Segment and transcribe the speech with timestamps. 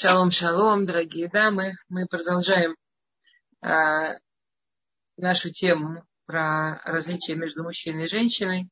[0.00, 1.74] Шалом, шалом, дорогие дамы.
[1.88, 2.76] Мы продолжаем
[3.64, 4.14] э,
[5.16, 8.70] нашу тему про различия между мужчиной и женщиной.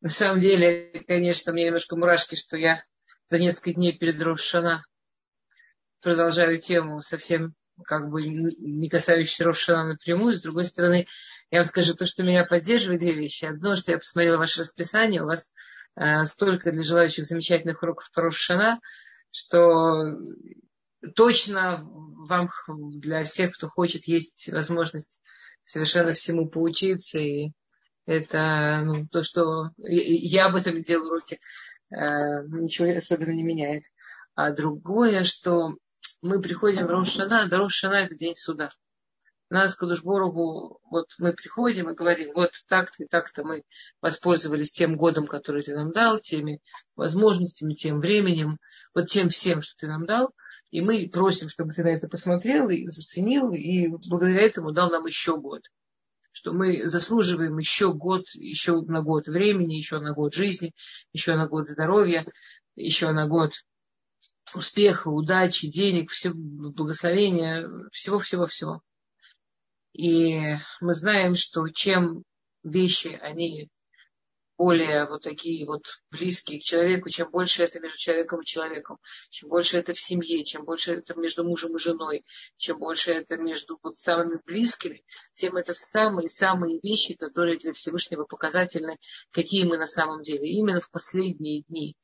[0.00, 2.82] На самом деле, конечно, мне немножко мурашки, что я
[3.28, 4.16] за несколько дней перед
[6.00, 7.50] продолжаю тему совсем
[7.84, 10.32] как бы не касающуюся Рошана напрямую.
[10.32, 11.06] С другой стороны,
[11.50, 13.44] я вам скажу то, что меня поддерживает две вещи.
[13.44, 15.52] Одно, что я посмотрела ваше расписание, у вас
[15.96, 18.80] э, столько для желающих замечательных уроков по Рошана,
[19.30, 20.18] что
[21.14, 22.50] точно вам,
[22.92, 25.20] для всех, кто хочет, есть возможность
[25.64, 27.18] совершенно всему поучиться.
[27.18, 27.52] И
[28.06, 31.40] это ну, то, что я об этом делаю уроки,
[31.90, 31.96] э,
[32.48, 33.84] ничего особенно не меняет.
[34.34, 35.74] А другое, что
[36.22, 38.70] мы приходим в Рошана, да Рошана это день суда
[39.50, 43.64] нас, Кудушборогу, вот мы приходим и говорим, вот так-то и так-то мы
[44.00, 46.60] воспользовались тем годом, который ты нам дал, теми
[46.96, 48.52] возможностями, тем временем,
[48.94, 50.32] вот тем всем, что ты нам дал,
[50.70, 55.04] и мы просим, чтобы ты на это посмотрел и заценил, и благодаря этому дал нам
[55.06, 55.62] еще год.
[56.32, 60.72] Что мы заслуживаем еще год, еще на год времени, еще на год жизни,
[61.12, 62.24] еще на год здоровья,
[62.76, 63.52] еще на год
[64.54, 68.80] успеха, удачи, денег, все, благословения, всего-всего-всего.
[69.92, 72.24] И мы знаем, что чем
[72.62, 73.68] вещи, они
[74.60, 78.98] более вот такие вот близкие к человеку, чем больше это между человеком и человеком,
[79.30, 82.24] чем больше это в семье, чем больше это между мужем и женой,
[82.58, 85.02] чем больше это между вот самыми близкими,
[85.32, 88.98] тем это самые-самые вещи, которые для Всевышнего показательны,
[89.30, 90.46] какие мы на самом деле.
[90.46, 91.96] Именно в последние дни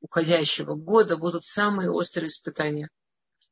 [0.00, 2.90] уходящего года будут самые острые испытания.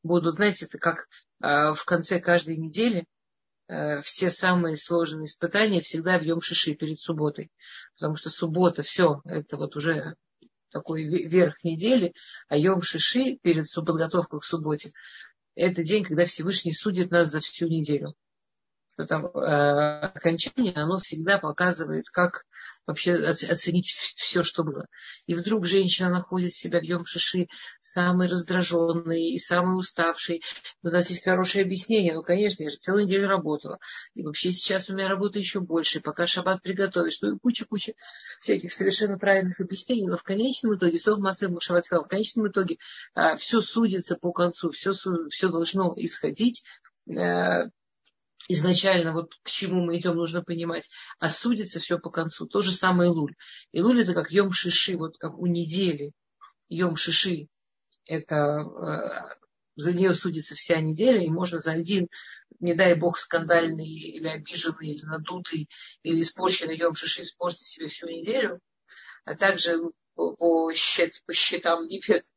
[0.02, 1.06] Будут, знаете, это как
[1.42, 3.06] э, в конце каждой недели
[4.02, 7.50] все самые сложные испытания всегда в Йом Шиши перед субботой.
[7.96, 10.14] Потому что суббота, все, это вот уже
[10.70, 12.12] такой верх недели,
[12.48, 14.92] а Йом Шиши перед подготовкой к субботе,
[15.54, 18.14] это день, когда Всевышний судит нас за всю неделю.
[18.96, 22.44] Потому, э, окончание, оно всегда показывает, как
[22.86, 24.86] вообще оценить все, что было.
[25.26, 27.48] И вдруг женщина находит себя в Йом-Шиши
[27.80, 30.42] самой раздраженной и самой уставшей.
[30.82, 32.14] У нас есть хорошее объяснение.
[32.14, 33.78] Ну, конечно, я же целую неделю работала.
[34.14, 36.00] И вообще сейчас у меня работы еще больше.
[36.00, 37.20] Пока шаббат приготовишь.
[37.22, 37.94] Ну, и куча-куча
[38.40, 40.08] всяких совершенно правильных объяснений.
[40.08, 42.78] Но в конечном итоге, сов массы в конечном итоге
[43.14, 44.70] а, все судится по концу.
[44.70, 46.62] Все, все должно исходить
[47.08, 47.68] э,
[48.48, 50.88] изначально вот к чему мы идем, нужно понимать.
[51.18, 52.46] А судится все по концу.
[52.46, 53.34] То же самое Луль.
[53.72, 56.12] И Луль это как Йом Шиши, вот как у недели.
[56.68, 57.48] Йом Шиши
[58.06, 59.36] это э,
[59.76, 62.08] за нее судится вся неделя, и можно за один,
[62.60, 65.68] не дай бог, скандальный или обиженный, или надутый,
[66.02, 68.60] или испорченный Йом Шиши испортить себе всю неделю,
[69.24, 69.78] а также
[70.14, 72.32] по, счет, по счетам небес,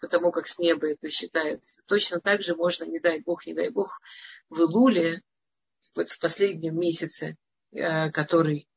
[0.00, 1.80] потому как с неба это считается.
[1.86, 4.00] Точно так же можно, не дай бог, не дай бог,
[4.48, 5.22] в Илуле
[5.94, 7.36] вот в последнем месяце,
[7.72, 8.68] э, который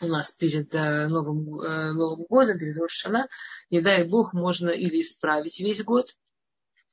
[0.00, 3.28] у нас перед э, Новым, э, Новым годом, перед Рошана,
[3.70, 6.10] не дай Бог, можно или исправить весь год,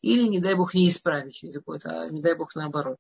[0.01, 2.97] или, не дай Бог, не исправить весь год, а не дай Бог наоборот.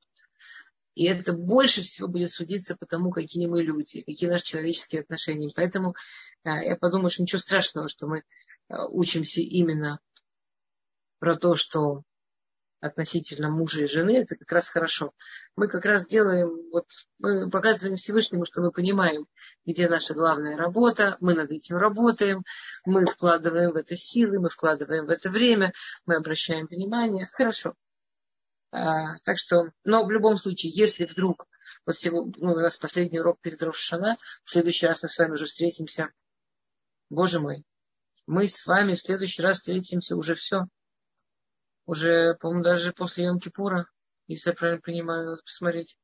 [0.95, 5.49] И это больше всего будет судиться по тому, какие мы люди, какие наши человеческие отношения.
[5.55, 5.95] Поэтому
[6.43, 8.21] я подумаю, что ничего страшного, что мы
[8.69, 9.99] учимся именно
[11.17, 12.03] про то, что
[12.83, 15.13] относительно мужа и жены, это как раз хорошо.
[15.55, 16.85] Мы как раз делаем, вот
[17.17, 19.25] мы показываем Всевышнему, что мы понимаем,
[19.65, 22.43] где наша главная работа, мы над этим работаем,
[22.85, 25.71] мы вкладываем в это силы, мы вкладываем в это время,
[26.05, 27.25] мы обращаем внимание.
[27.31, 27.73] Хорошо.
[28.71, 31.47] А, так что, но в любом случае, если вдруг,
[31.85, 35.33] вот сегодня, ну, у нас последний урок перед Рошана, в следующий раз мы с вами
[35.33, 36.09] уже встретимся.
[37.09, 37.63] Боже мой,
[38.27, 40.65] мы с вами в следующий раз встретимся уже все
[41.85, 43.85] уже, по-моему, даже после Йом-Кипура,
[44.27, 45.97] если я правильно понимаю, надо посмотреть.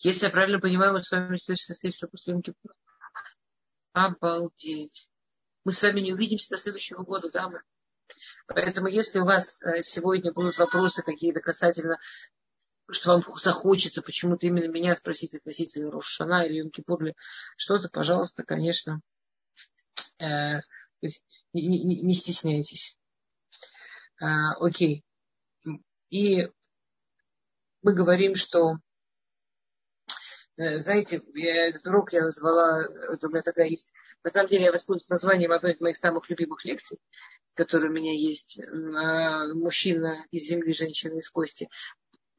[0.00, 2.74] Если я правильно понимаю, мы с вами встретимся после Йом-Кипура.
[3.92, 5.08] Обалдеть.
[5.64, 7.60] Мы с вами не увидимся до следующего года, да, мы?
[8.46, 11.98] Поэтому, если у вас э, сегодня будут вопросы какие-то касательно,
[12.90, 17.14] что вам захочется почему-то именно меня спросить относительно Рошана или Йом-Кипур или
[17.56, 19.00] что-то, пожалуйста, конечно,
[20.18, 20.60] э,
[21.02, 21.12] не,
[21.52, 22.96] не, не стесняйтесь.
[24.20, 25.04] А, окей.
[26.10, 26.48] И
[27.82, 28.76] мы говорим, что,
[30.56, 32.86] э, знаете, я, этот урок я назвала,
[33.20, 33.92] у меня такая есть,
[34.24, 36.98] на самом деле я воспользуюсь названием одной из моих самых любимых лекций,
[37.54, 38.60] которая у меня есть,
[39.54, 41.68] мужчина из земли, женщина из кости.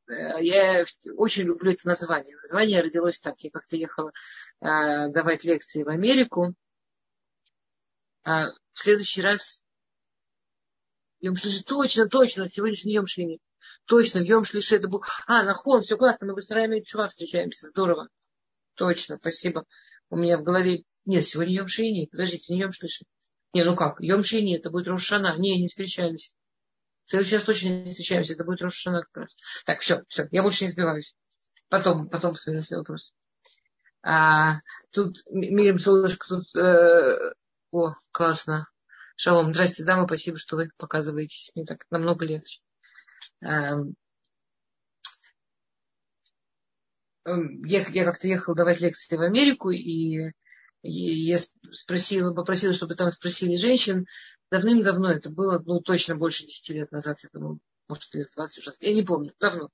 [0.10, 0.84] Э, я
[1.18, 2.36] очень люблю это название.
[2.38, 3.40] Название родилось так.
[3.42, 4.12] Я как-то ехала
[4.62, 6.56] э, давать лекции в Америку.
[8.24, 9.64] А в следующий раз
[11.22, 13.40] Шлиши, точно, точно, сегодняшний Йом Шлини.
[13.90, 15.04] Точно, в Йом Шлиши это был...
[15.26, 18.08] А, нахон, все классно, мы быстро и чува встречаемся, здорово.
[18.76, 19.66] Точно, спасибо.
[20.12, 20.84] У меня в голове...
[21.06, 22.06] Нет, сегодня Йом Шини.
[22.06, 23.06] Подождите, не Йом Шлиши.
[23.52, 25.36] Не, ну как, Йом Шини, это будет Рошана.
[25.40, 26.36] Не, не встречаемся.
[27.06, 29.36] В следующий раз точно не встречаемся, это будет Рошана как раз.
[29.66, 31.16] Так, все, все, я больше не сбиваюсь.
[31.68, 33.16] Потом, потом посмотрю на вопрос.
[34.04, 34.60] А,
[34.92, 36.56] тут Мирим Солнышко, тут...
[36.56, 37.34] Э,
[37.72, 38.68] о, классно.
[39.16, 41.52] Шалом, здрасте, дамы, спасибо, что вы показываетесь.
[41.56, 42.60] Мне так намного легче.
[43.42, 43.96] Эм,
[47.26, 50.32] эм, я, я как-то ехала давать лекции в Америку, и
[50.82, 51.38] я
[51.72, 54.06] спросила, попросила, чтобы там спросили женщин.
[54.52, 58.74] Давным-давно, это было ну, точно больше 10 лет назад, я думаю, может, лет 20 уже.
[58.80, 59.70] Я не помню, давно.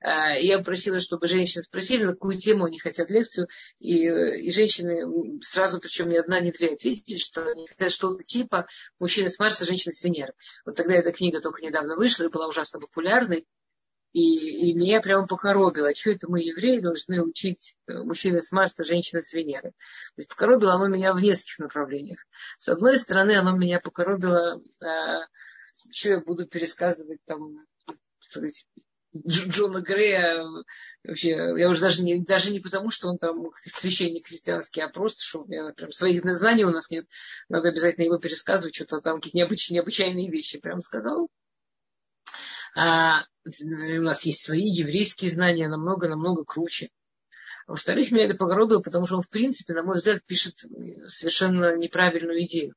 [0.00, 3.48] Э, я просила, чтобы женщины спросили, на какую тему они хотят лекцию.
[3.78, 8.66] И, и женщины сразу, причем ни одна, ни две, ответили, что они хотят что-то типа
[8.98, 10.34] мужчины с Марса, женщины с Венеры.
[10.64, 13.46] Вот тогда эта книга только недавно вышла и была ужасно популярной.
[14.12, 18.82] И, и меня прямо покоробило, что это мы, евреи, должны учить э, мужчины с Марса,
[18.82, 19.72] женщины с Венеры.
[19.72, 22.24] То есть покоробило оно меня в нескольких направлениях.
[22.58, 25.26] С одной стороны, оно меня покоробило, а,
[25.90, 27.58] что я буду пересказывать там,
[28.20, 28.64] сказать,
[29.26, 30.44] Джона Грея,
[31.04, 35.22] вообще, я уже даже не, даже не потому, что он там священник христианский, а просто,
[35.22, 37.06] что у меня прям своих знаний у нас нет,
[37.48, 41.28] надо обязательно его пересказывать, что-то там какие-то необычные, необычайные вещи, прям сказал.
[42.74, 46.90] А у нас есть свои еврейские знания, намного-намного круче.
[47.66, 50.54] Во-вторых, меня это погробило, потому что он, в принципе, на мой взгляд, пишет
[51.08, 52.74] совершенно неправильную идею.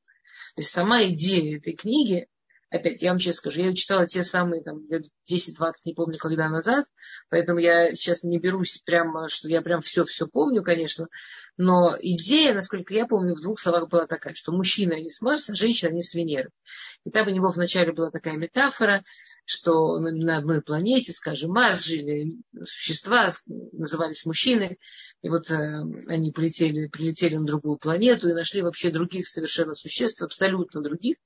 [0.54, 2.26] То есть сама идея этой книги,
[2.70, 6.86] опять, я вам честно скажу, я читала те самые там, 10-20, не помню, когда назад,
[7.28, 11.08] поэтому я сейчас не берусь прямо, что я прям все-все помню, конечно,
[11.56, 15.54] но идея, насколько я помню, в двух словах была такая, что мужчина они с Марса,
[15.54, 16.50] женщина они с Венеры.
[17.04, 19.04] И там у него вначале была такая метафора,
[19.44, 23.32] что на одной планете, скажем, Марс, жили существа,
[23.72, 24.78] назывались мужчины,
[25.22, 25.54] и вот э,
[26.06, 31.16] они полетели, прилетели на другую планету и нашли вообще других совершенно существ, абсолютно других,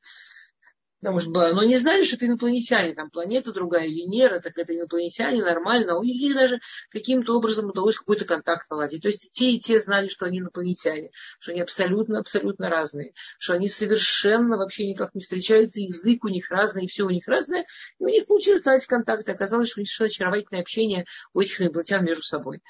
[1.04, 5.44] Потому что, но не знали, что это инопланетяне, там планета другая, Венера, так это инопланетяне,
[5.44, 5.98] нормально.
[5.98, 9.02] У них даже каким-то образом удалось какой-то контакт наладить.
[9.02, 11.10] То есть те и те знали, что они инопланетяне,
[11.40, 16.84] что они абсолютно-абсолютно разные, что они совершенно вообще никак не встречаются, язык у них разный,
[16.84, 17.66] и все у них разное.
[17.98, 19.28] И у них получилось наладить контакт.
[19.28, 21.04] Оказалось, что у них совершенно очаровательное общение
[21.34, 22.62] у этих инопланетян между собой.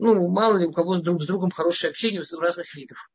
[0.00, 3.08] Ну, мало ли у кого друг с другом хорошее общение у разных видов.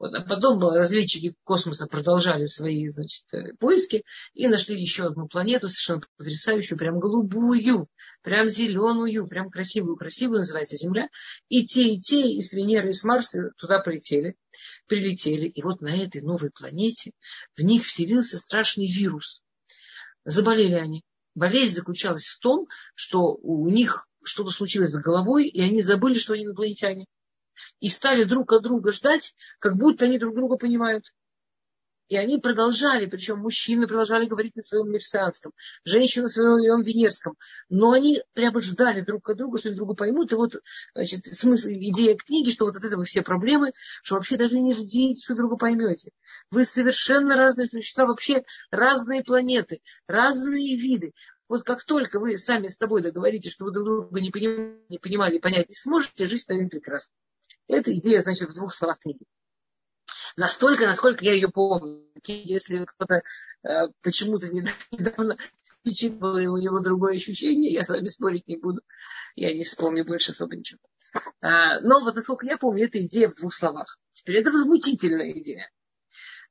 [0.00, 4.02] Вот, а потом разведчики космоса продолжали свои значит, э, поиски
[4.32, 7.86] и нашли еще одну планету, совершенно потрясающую, прям голубую,
[8.22, 11.10] прям зеленую, прям красивую-красивую, называется Земля.
[11.50, 14.36] И те, и те, и с Венеры, и с Марса туда прилетели,
[14.86, 15.46] прилетели.
[15.46, 17.12] И вот на этой новой планете
[17.54, 19.42] в них вселился страшный вирус.
[20.24, 21.02] Заболели они.
[21.34, 26.32] Болезнь заключалась в том, что у них что-то случилось с головой, и они забыли, что
[26.32, 27.04] они инопланетяне
[27.80, 31.04] и стали друг от друга ждать, как будто они друг друга понимают.
[32.10, 35.52] И они продолжали, причем мужчины продолжали говорить на своем мерсианском,
[35.84, 37.36] женщины на своем венерском.
[37.68, 40.32] Но они прямо ждали друг от друга, что друг друга поймут.
[40.32, 40.56] И вот
[40.92, 43.70] значит, смысл, идея книги, что вот от этого все проблемы,
[44.02, 46.10] что вообще даже не ждите, что друг друга поймете.
[46.50, 48.42] Вы совершенно разные существа, вообще
[48.72, 51.12] разные планеты, разные виды.
[51.48, 54.98] Вот как только вы сами с тобой договоритесь, что вы друг друга не понимали, не
[54.98, 57.14] понимали, понять не сможете, жизнь станет прекрасной.
[57.70, 59.26] Эта идея, значит, в двух словах книги.
[60.36, 62.04] Настолько, насколько я ее помню.
[62.24, 63.22] Если кто-то
[63.62, 64.48] э, почему-то
[64.90, 65.36] недавно
[66.10, 68.82] было у него другое ощущение, я с вами спорить не буду.
[69.36, 70.80] Я не вспомню больше особо ничего.
[71.40, 73.98] А, но вот насколько я помню, эта идея в двух словах.
[74.12, 75.70] Теперь это возмутительная идея.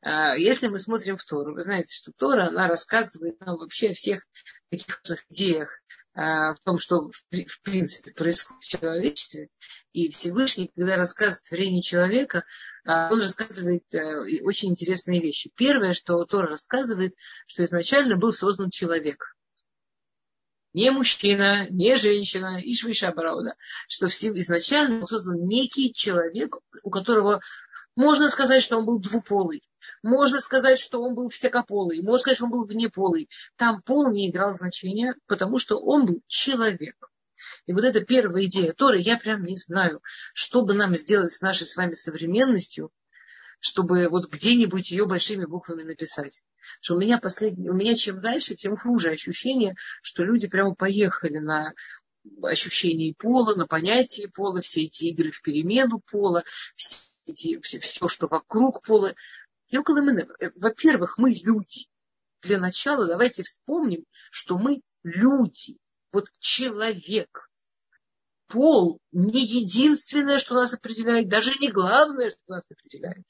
[0.02, 3.94] А, если мы смотрим в Тору, вы знаете, что Тора, она рассказывает нам вообще о
[3.94, 4.26] всех
[4.70, 5.80] таких идеях,
[6.20, 9.50] в том, что в принципе происходит в человечестве.
[9.94, 12.44] И Всевышний, когда рассказывает творение человека,
[12.86, 15.52] а, он рассказывает э, очень интересные вещи.
[15.56, 17.14] Первое, что Тор рассказывает,
[17.48, 19.36] что изначально был создан человек.
[20.74, 22.74] Не мужчина, не женщина, и
[23.12, 23.56] Барауда.
[23.88, 27.42] Что изначально был создан некий человек, у которого
[27.96, 29.64] можно сказать, что он был двуполый.
[30.04, 33.30] Можно сказать, что он был всекополый, можно сказать, что он был внеполый.
[33.56, 36.96] Там пол не играл значения, потому что он был человек.
[37.66, 40.02] И вот эта первая идея Торы, я прям не знаю,
[40.34, 42.92] что бы нам сделать с нашей с вами современностью,
[43.60, 46.44] чтобы вот где-нибудь ее большими буквами написать.
[46.82, 51.40] Что у меня последний, у меня чем дальше, тем хуже ощущение, что люди прямо поехали
[51.40, 51.74] на
[52.44, 56.44] ощущение пола, на понятие пола, все эти игры в перемену пола,
[56.76, 59.14] все, эти, все, все что вокруг пола.
[59.72, 61.88] Э, во-первых, мы люди.
[62.42, 65.78] для начала давайте вспомним, что мы люди,
[66.12, 67.50] вот человек.
[68.48, 73.26] Пол не единственное, что нас определяет, даже не главное, что нас определяет.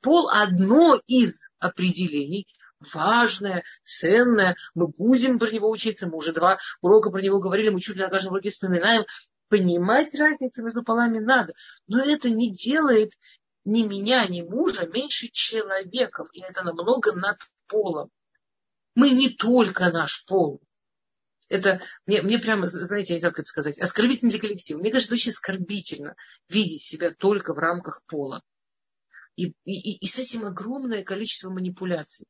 [0.00, 2.46] Пол одно из определений,
[2.92, 4.56] важное, ценное.
[4.74, 6.06] Мы будем про него учиться.
[6.06, 9.04] Мы уже два урока про него говорили, мы чуть ли на каждом уроке вспоминаем.
[9.48, 11.54] Понимать разницу между полами надо.
[11.86, 13.12] Но это не делает
[13.64, 16.28] ни меня, ни мужа меньше человеком.
[16.32, 18.10] И это намного над полом.
[18.94, 20.60] Мы не только наш пол.
[21.48, 24.78] Это мне, мне прямо, знаете, я не знаю, как это сказать, оскорбительно для коллектива.
[24.78, 26.14] Мне кажется, очень оскорбительно
[26.48, 28.42] видеть себя только в рамках пола.
[29.36, 32.26] И, и, и с этим огромное количество манипуляций.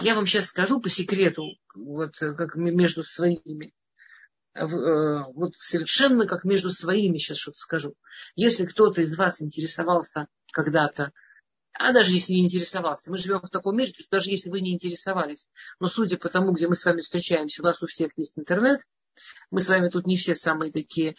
[0.00, 1.42] Я вам сейчас скажу по секрету,
[1.74, 3.72] вот как между своими.
[4.58, 7.94] Э, вот совершенно как между своими сейчас что-то скажу.
[8.34, 11.12] Если кто-то из вас интересовался когда-то,
[11.72, 14.74] а даже если не интересовался, мы живем в таком мире, что даже если вы не
[14.74, 15.48] интересовались,
[15.78, 18.80] но судя по тому, где мы с вами встречаемся, у нас у всех есть интернет,
[19.50, 21.14] мы с вами тут не все самые такие э,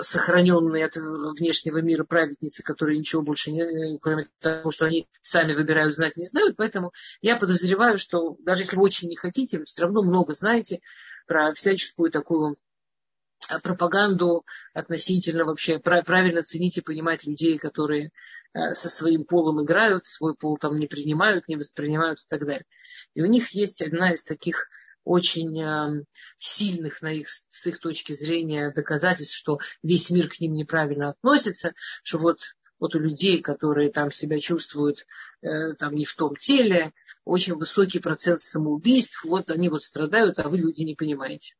[0.00, 5.94] сохраненные от внешнего мира праведницы, которые ничего больше не, кроме того, что они сами выбирают
[5.94, 6.56] знать, не знают.
[6.56, 10.80] Поэтому я подозреваю, что даже если вы очень не хотите, вы все равно много знаете
[11.26, 12.56] про всяческую такую э,
[13.60, 14.44] пропаганду
[14.74, 18.10] относительно вообще правильно ценить и понимать людей, которые
[18.54, 22.66] э, со своим полом играют, свой пол там не принимают, не воспринимают и так далее.
[23.14, 24.68] И у них есть одна из таких
[25.04, 26.04] очень эм,
[26.38, 31.74] сильных на их, с их точки зрения доказательств, что весь мир к ним неправильно относится,
[32.02, 32.40] что вот,
[32.78, 35.06] вот у людей, которые там себя чувствуют
[35.42, 36.92] э, там не в том теле,
[37.24, 41.54] очень высокий процент самоубийств, вот они вот страдают, а вы люди не понимаете.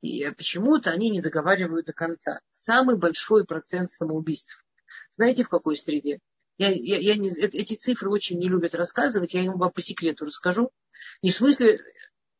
[0.00, 2.40] И почему-то они не договаривают до конца.
[2.52, 4.64] Самый большой процент самоубийств.
[5.16, 6.20] Знаете, в какой среде?
[6.56, 10.24] Я, я, я не, эти цифры очень не любят рассказывать, я им вам по секрету
[10.24, 10.70] расскажу.
[11.22, 11.80] Не в смысле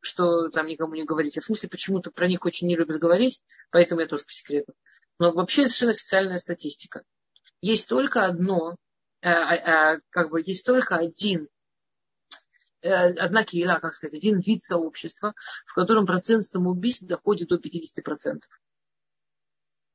[0.01, 1.37] что там никому не говорить.
[1.37, 4.73] А в смысле, почему-то про них очень не любят говорить, поэтому я тоже по секрету.
[5.19, 7.03] Но вообще это совершенно официальная статистика.
[7.61, 8.77] Есть только одно,
[9.21, 11.47] э, э, как бы есть только один, э,
[12.81, 15.33] одна киела, как сказать, один вид сообщества,
[15.65, 18.41] в котором процент самоубийств доходит до 50%.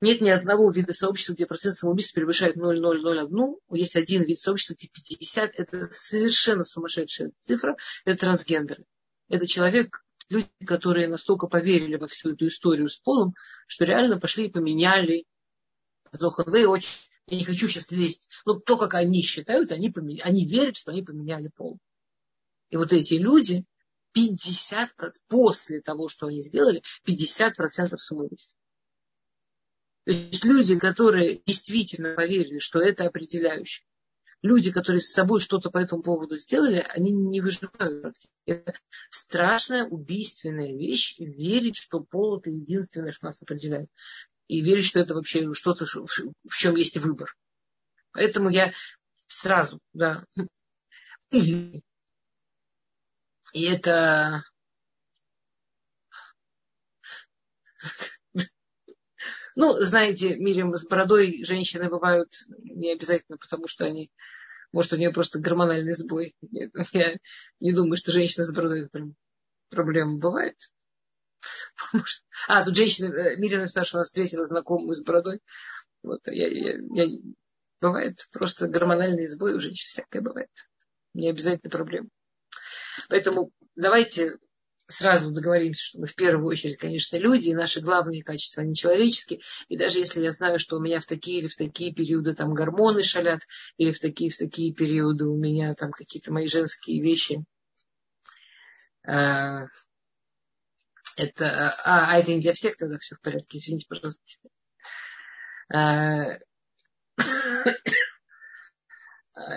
[0.00, 3.56] Нет ни одного вида сообщества, где процент самоубийств превышает 0,001.
[3.70, 5.54] Есть один вид сообщества, где 50.
[5.54, 7.76] Это совершенно сумасшедшая цифра.
[8.04, 8.84] Это трансгендеры.
[9.28, 13.34] Это человек, люди, которые настолько поверили во всю эту историю с полом,
[13.66, 15.24] что реально пошли и поменяли
[16.12, 16.90] Зоханвей очень
[17.26, 20.90] я не хочу сейчас лезть, но то, как они считают, они, поменяли, они верят, что
[20.90, 21.78] они поменяли пол.
[22.74, 23.64] И вот эти люди,
[24.18, 28.52] 50% после того, что они сделали, 50% самоубийств.
[30.04, 33.86] То есть люди, которые действительно поверили, что это определяющее,
[34.42, 38.16] люди, которые с собой что-то по этому поводу сделали, они не выживают.
[38.44, 38.74] Это
[39.08, 43.88] страшная, убийственная вещь, верить, что пол это единственное, что нас определяет.
[44.48, 47.36] И верить, что это вообще что-то, в чем есть выбор.
[48.10, 48.72] Поэтому я
[49.28, 50.24] сразу, да.
[53.54, 54.42] И это
[59.56, 64.10] Ну, знаете, Мирим, с бородой женщины бывают не обязательно, потому что они,
[64.72, 66.34] может, у нее просто гормональный сбой.
[66.92, 67.16] Я
[67.60, 69.14] не думаю, что женщина с бородой это прям
[69.70, 70.56] проблема бывает.
[72.48, 75.40] А, тут женщина, э, Мирина написала, что она встретила знакомую с бородой.
[76.02, 77.18] Вот, я, я, я,
[77.80, 80.50] бывает просто гормональный сбой у женщин, всякое бывает.
[81.14, 82.08] Не обязательно проблема.
[83.08, 84.38] Поэтому давайте
[84.86, 89.40] сразу договоримся, что мы в первую очередь, конечно, люди, и наши главные качества, они человеческие.
[89.68, 92.52] И даже если я знаю, что у меня в такие или в такие периоды там
[92.52, 93.40] гормоны шалят,
[93.78, 97.44] или в такие, в такие периоды у меня там какие-то мои женские вещи,
[99.06, 99.66] э,
[101.16, 104.22] это, а, а это не для всех тогда все в порядке, извините, пожалуйста.
[105.72, 106.38] Э,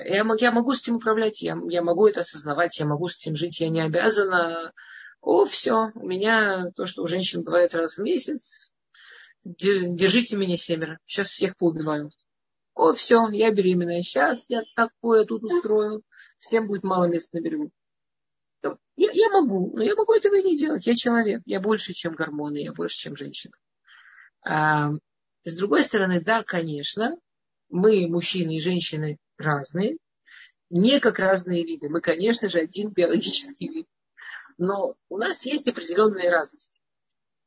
[0.08, 3.36] я, я могу с этим управлять, я, я могу это осознавать, я могу с этим
[3.36, 4.74] жить, я не обязана
[5.22, 8.72] о, все, у меня то, что у женщин бывает раз в месяц,
[9.44, 12.12] держите меня семеро, сейчас всех поубиваю.
[12.74, 16.04] О, все, я беременная, сейчас я такое тут устрою,
[16.40, 17.72] всем будет мало места на берегу.
[18.64, 20.88] Я, я могу, но я могу этого и не делать.
[20.88, 23.54] Я человек, я больше, чем гормоны, я больше, чем женщина.
[24.44, 24.92] А,
[25.44, 27.18] с другой стороны, да, конечно,
[27.70, 29.98] мы, мужчины и женщины, разные,
[30.70, 31.90] не как разные виды.
[31.90, 33.88] Мы, конечно же, один биологический вид
[34.58, 36.82] но у нас есть определенные разности.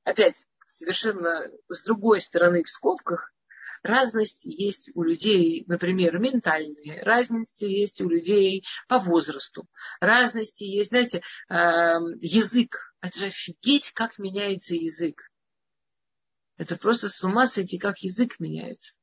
[0.04, 3.32] Опять, совершенно с другой стороны в скобках,
[3.82, 9.66] разность есть у людей, например, ментальные, разности есть у людей по возрасту,
[10.00, 12.94] разности есть, знаете, эм, язык.
[13.00, 15.30] Это же офигеть, как меняется язык.
[16.58, 18.99] Это просто с ума сойти, как язык меняется.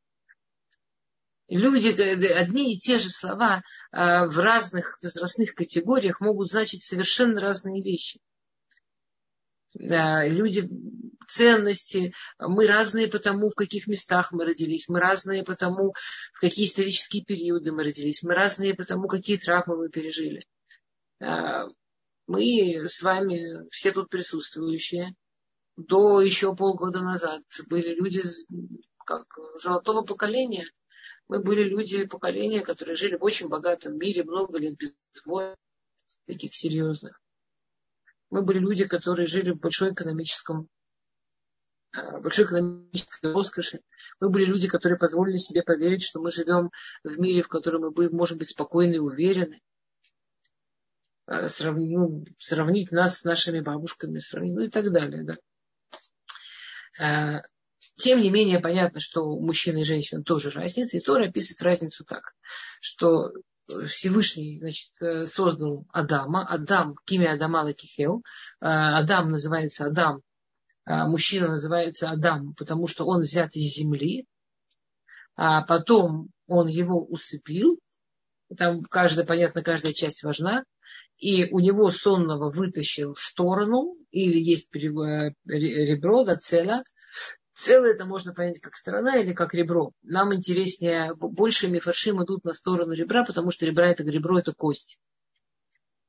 [1.49, 3.63] Люди, одни и те же слова
[3.93, 8.19] э, в разных возрастных категориях могут значить совершенно разные вещи.
[9.73, 10.67] Люди,
[11.29, 15.93] ценности, мы разные потому, в каких местах мы родились, мы разные потому,
[16.33, 20.45] в какие исторические периоды мы родились, мы разные потому, какие травмы мы пережили.
[21.21, 21.67] Э,
[22.27, 25.15] мы с вами, все тут присутствующие,
[25.77, 28.21] до еще полгода назад были люди
[29.05, 29.27] как
[29.61, 30.69] золотого поколения–
[31.27, 34.93] мы были люди поколения, которые жили в очень богатом мире, много лет без
[35.25, 35.55] войн,
[36.25, 37.21] таких серьезных.
[38.29, 40.67] Мы были люди, которые жили в большой экономическом
[41.95, 43.81] э, большой экономической роскоши.
[44.19, 46.71] Мы были люди, которые позволили себе поверить, что мы живем
[47.03, 49.61] в мире, в котором мы будем, можем быть спокойны и уверены.
[51.27, 55.37] Э, сравнить, ну, сравнить нас с нашими бабушками, сравнить, ну и так далее.
[56.99, 57.43] Да.
[57.97, 60.97] Э, тем не менее, понятно, что у мужчин и женщин тоже разница.
[60.97, 62.33] И Тора описывает разницу так,
[62.79, 63.31] что
[63.87, 66.47] Всевышний значит, создал Адама.
[66.47, 68.23] Адам, кимя Адама Лакихел.
[68.59, 70.21] Адам называется Адам.
[70.85, 74.25] Мужчина называется Адам, потому что он взят из земли.
[75.35, 77.77] А потом он его усыпил.
[78.57, 80.63] Там каждая, понятно, каждая часть важна.
[81.17, 86.83] И у него сонного вытащил сторону, или есть ребро, да, целя,
[87.57, 89.91] Целое это можно понять как сторона или как ребро.
[90.03, 94.99] Нам интереснее, больше мифаршим идут на сторону ребра, потому что ребра это ребро, это кость.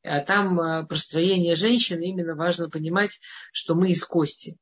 [0.02, 3.18] А там а, простроение женщины именно важно понимать,
[3.50, 4.58] что мы из кости.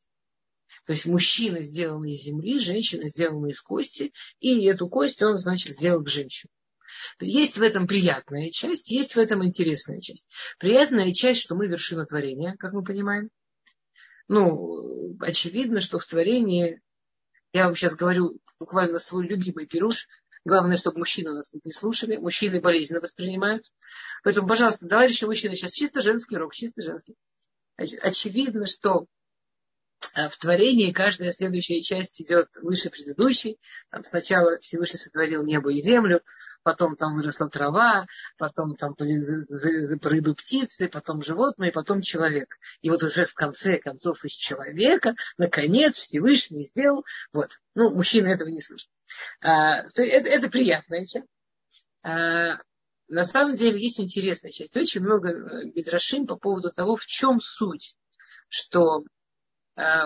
[0.86, 5.74] То есть мужчина сделан из земли, женщина сделана из кости, и эту кость он, значит,
[5.74, 6.52] сделал к женщине.
[7.18, 10.28] Есть в этом приятная часть, есть в этом интересная часть.
[10.60, 13.30] Приятная часть, что мы вершина творения, как мы понимаем.
[14.28, 16.80] Ну, очевидно, что в творении,
[17.52, 20.08] я вам сейчас говорю буквально свой любимый пируш,
[20.46, 22.18] Главное, чтобы мужчины нас тут не слушали.
[22.18, 23.64] Мужчины болезненно воспринимают.
[24.22, 27.16] Поэтому, пожалуйста, товарищи мужчины, сейчас чисто женский урок, чисто женский.
[27.76, 29.06] Очевидно, что
[30.14, 33.58] э, в творении каждая следующая часть идет выше предыдущей.
[33.90, 36.22] Там сначала Всевышний сотворил небо и землю,
[36.66, 42.58] потом там выросла трава, потом там рыбы, птицы, потом животные, потом человек.
[42.82, 48.48] И вот уже в конце концов из человека, наконец, Всевышний сделал, вот, ну, мужчины этого
[48.48, 48.90] не слышат.
[49.40, 51.28] А, то это, это приятная часть.
[52.02, 52.56] А,
[53.06, 54.76] на самом деле есть интересная часть.
[54.76, 57.94] Очень много э, бедрашим по поводу того, в чем суть,
[58.48, 59.15] что Э,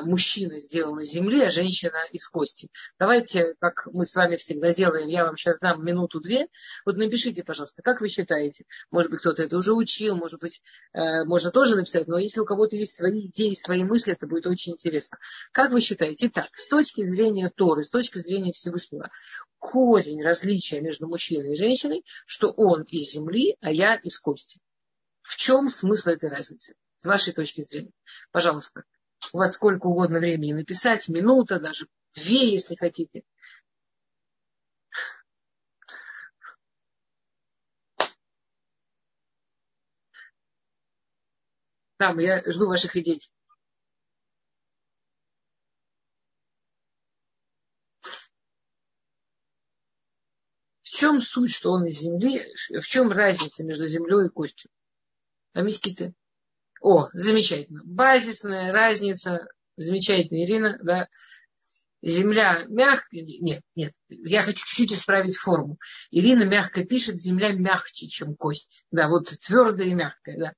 [0.02, 2.68] мужчина сделан из земли, а женщина из кости.
[2.98, 6.48] Давайте, как мы с вами всегда делаем, я вам сейчас дам минуту-две.
[6.85, 8.64] Вот напишите, пожалуйста, как вы считаете?
[8.90, 10.61] Может быть, кто-то это уже учил, может быть,
[10.92, 14.46] э, можно тоже написать, но если у кого-то есть свои идеи, свои мысли, это будет
[14.46, 15.18] очень интересно.
[15.52, 16.26] Как вы считаете?
[16.26, 19.11] Итак, с точки зрения Торы, с точки зрения Всевышнего,
[19.59, 24.61] корень различия между мужчиной и женщиной, что он из земли, а я из кости.
[25.22, 26.74] В чем смысл этой разницы?
[26.98, 27.92] С вашей точки зрения.
[28.33, 28.83] Пожалуйста
[29.33, 33.22] у вас сколько угодно времени написать, минута, даже две, если хотите.
[41.98, 43.20] Там, я жду ваших идей.
[50.83, 52.42] В чем суть, что он из земли?
[52.70, 54.70] В чем разница между землей и костью?
[55.52, 55.83] Там есть
[56.80, 57.82] о, замечательно.
[57.84, 59.46] Базисная разница.
[59.76, 61.08] Замечательно, Ирина, да.
[62.02, 63.26] Земля мягкая.
[63.40, 63.92] Нет, нет.
[64.08, 65.78] Я хочу чуть-чуть исправить форму.
[66.10, 68.86] Ирина мягко пишет, земля мягче, чем кость.
[68.90, 70.38] Да, вот твердая и мягкая.
[70.38, 70.52] Да.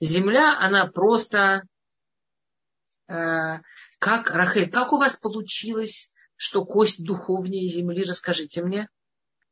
[0.00, 1.62] Земля, она просто
[3.08, 3.58] э,
[4.00, 8.02] как, Рахель, как у вас получилось, что кость духовнее земли?
[8.02, 8.88] Расскажите мне.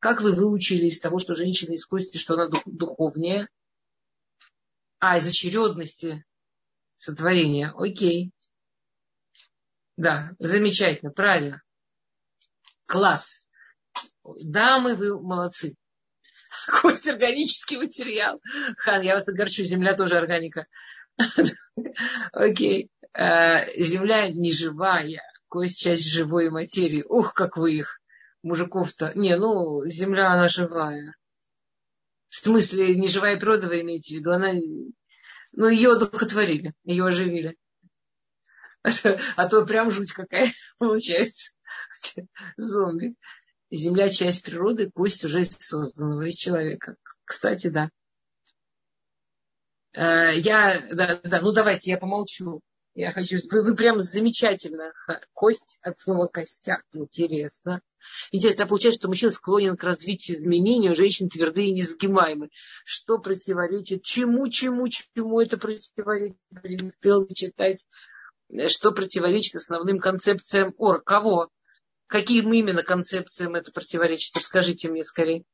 [0.00, 3.48] Как вы выучили из того, что женщина из кости, что она духовнее?
[5.08, 6.24] А, из очередности
[6.96, 7.72] сотворения.
[7.76, 8.32] Окей.
[9.96, 11.62] Да, замечательно, правильно.
[12.86, 13.46] Класс.
[14.24, 15.76] Дамы, вы молодцы.
[16.82, 18.40] Кость органический материал.
[18.78, 20.66] Хан, я вас огорчу, земля тоже органика.
[22.32, 22.90] Окей.
[23.12, 27.04] А, земля не живая, кость часть живой материи.
[27.08, 28.00] Ух, как вы их,
[28.42, 29.12] мужиков-то.
[29.14, 31.14] Не, ну, земля, она живая.
[32.28, 34.32] В смысле, неживая природа вы имеете в виду?
[34.32, 34.52] Она,
[35.52, 37.56] ну, ее одухотворили, ее оживили.
[39.36, 41.52] А то прям жуть какая получается.
[42.56, 43.14] зомби.
[43.70, 46.96] Земля часть природы, кость уже созданного из человека.
[47.24, 47.90] Кстати, да.
[49.92, 52.60] Э, я, да, да, ну давайте, я помолчу.
[52.96, 54.94] Я хочу, вы, вы прям замечательно.
[55.34, 56.82] Кость от слова костяк.
[56.94, 57.82] Интересно.
[58.32, 62.48] Интересно, а получается, что мужчина склонен к развитию изменению, женщин твердые и несгибаемы.
[62.86, 64.02] Что противоречит?
[64.02, 66.38] Чему, чему, чему это противоречит?
[66.64, 67.86] Не успел читать.
[68.68, 71.02] Что противоречит основным концепциям ОР?
[71.02, 71.50] Кого?
[72.06, 74.34] Каким именно концепциям это противоречит?
[74.34, 75.44] Расскажите мне скорее.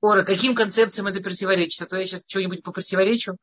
[0.00, 1.82] Ора, каким концепциям это противоречит?
[1.82, 3.38] А то я сейчас что-нибудь попротиворечу.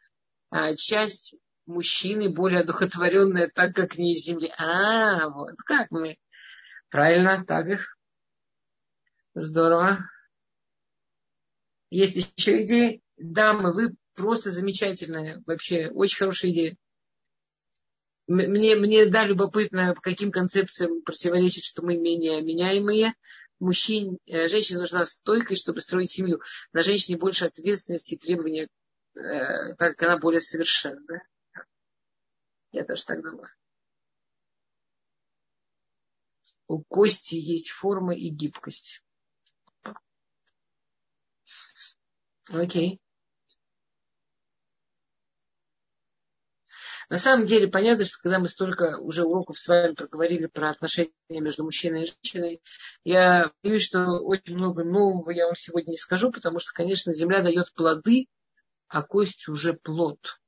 [0.55, 1.35] А, часть
[1.65, 4.53] мужчины более одухотворенная, так как не из земли.
[4.59, 6.15] А, вот как мы.
[6.89, 7.97] Правильно, так их.
[9.33, 10.07] Здорово.
[11.89, 13.01] Есть еще идеи?
[13.17, 15.41] Дамы, вы просто замечательные.
[15.47, 16.77] Вообще, очень хорошая идея.
[18.27, 23.15] Мне, мне да, любопытно, каким концепциям противоречит, что мы менее меняемые.
[23.59, 26.41] Мужчин, э, женщине нужна стойкость, чтобы строить семью.
[26.73, 28.67] На женщине больше ответственности и требования,
[29.15, 31.23] э, так как она более совершенна.
[32.71, 33.49] Я тоже так думаю.
[36.67, 39.03] У кости есть форма и гибкость.
[42.51, 42.99] Окей.
[47.09, 51.11] На самом деле понятно, что когда мы столько уже уроков с вами проговорили про отношения
[51.29, 52.61] между мужчиной и женщиной,
[53.03, 57.43] я боюсь, что очень много нового я вам сегодня не скажу, потому что, конечно, земля
[57.43, 58.27] дает плоды,
[58.93, 60.39] а кость уже плод.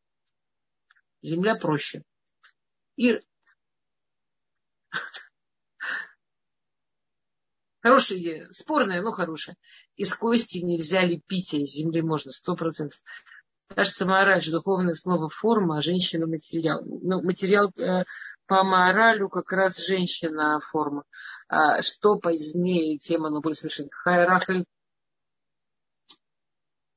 [1.24, 2.04] Земля проще.
[2.96, 3.20] И
[7.82, 8.48] Хорошая идея.
[8.52, 9.58] Спорная, но хорошая.
[9.96, 13.02] Из кости нельзя лепить, а из земли можно, сто процентов.
[13.68, 16.84] Кажется, мораль же духовное слово форма, а женщина материал.
[16.86, 18.04] Ну, материал э,
[18.46, 21.04] по моралю как раз женщина форма.
[21.48, 23.90] А что позднее тема, но более совершенно.
[23.92, 24.66] Хайрахель.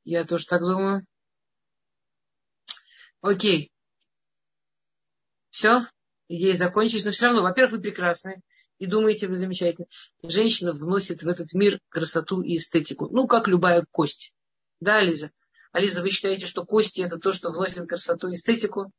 [0.05, 1.07] Я тоже так думаю.
[3.20, 3.72] Окей.
[5.50, 5.87] Все,
[6.28, 7.04] идеи закончились.
[7.04, 8.42] Но все равно, во-первых, вы прекрасны.
[8.78, 9.88] И думаете, вы замечательно.
[10.22, 13.09] Женщина вносит в этот мир красоту и эстетику.
[13.09, 14.35] Ну, как любая кость.
[14.81, 15.33] Да, Лиза?
[15.72, 18.92] Ализа, вы считаете, что кости это то, что вносит красоту и эстетику?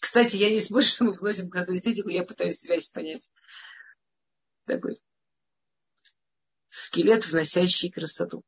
[0.00, 3.30] Кстати, я не спорю, что мы вносим красоту и эстетику, я пытаюсь связь понять.
[4.64, 4.96] Такой
[6.72, 8.42] скелет, вносящий красоту.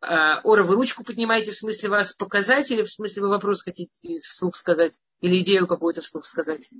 [0.00, 4.18] А, Ора, вы ручку поднимаете, в смысле вас показать, или в смысле вы вопрос хотите
[4.18, 6.70] вслух сказать, или идею какую-то вслух сказать?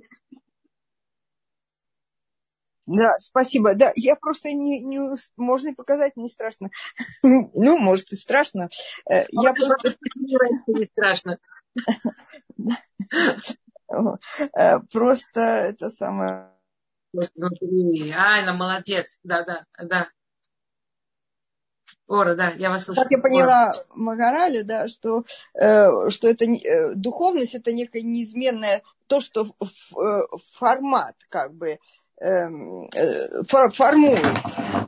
[2.85, 3.75] Да, спасибо.
[3.75, 4.99] Да, я просто не, не
[5.37, 6.69] можно показать, не страшно.
[7.23, 8.69] Ну, может, и страшно.
[9.07, 9.95] Э, я просто
[10.65, 11.37] не страшно.
[14.55, 16.51] Э, просто это самое.
[17.13, 19.19] Ай, молодец.
[19.23, 20.09] Да, да, да.
[22.09, 23.03] Ора, да, я вас слушаю.
[23.03, 23.85] Как я поняла Ора.
[23.93, 29.99] Магараля, да, что, э, что это э, духовность это некое неизменное то, что в, в,
[29.99, 31.77] э, формат как бы
[32.19, 34.25] эм, э, формует,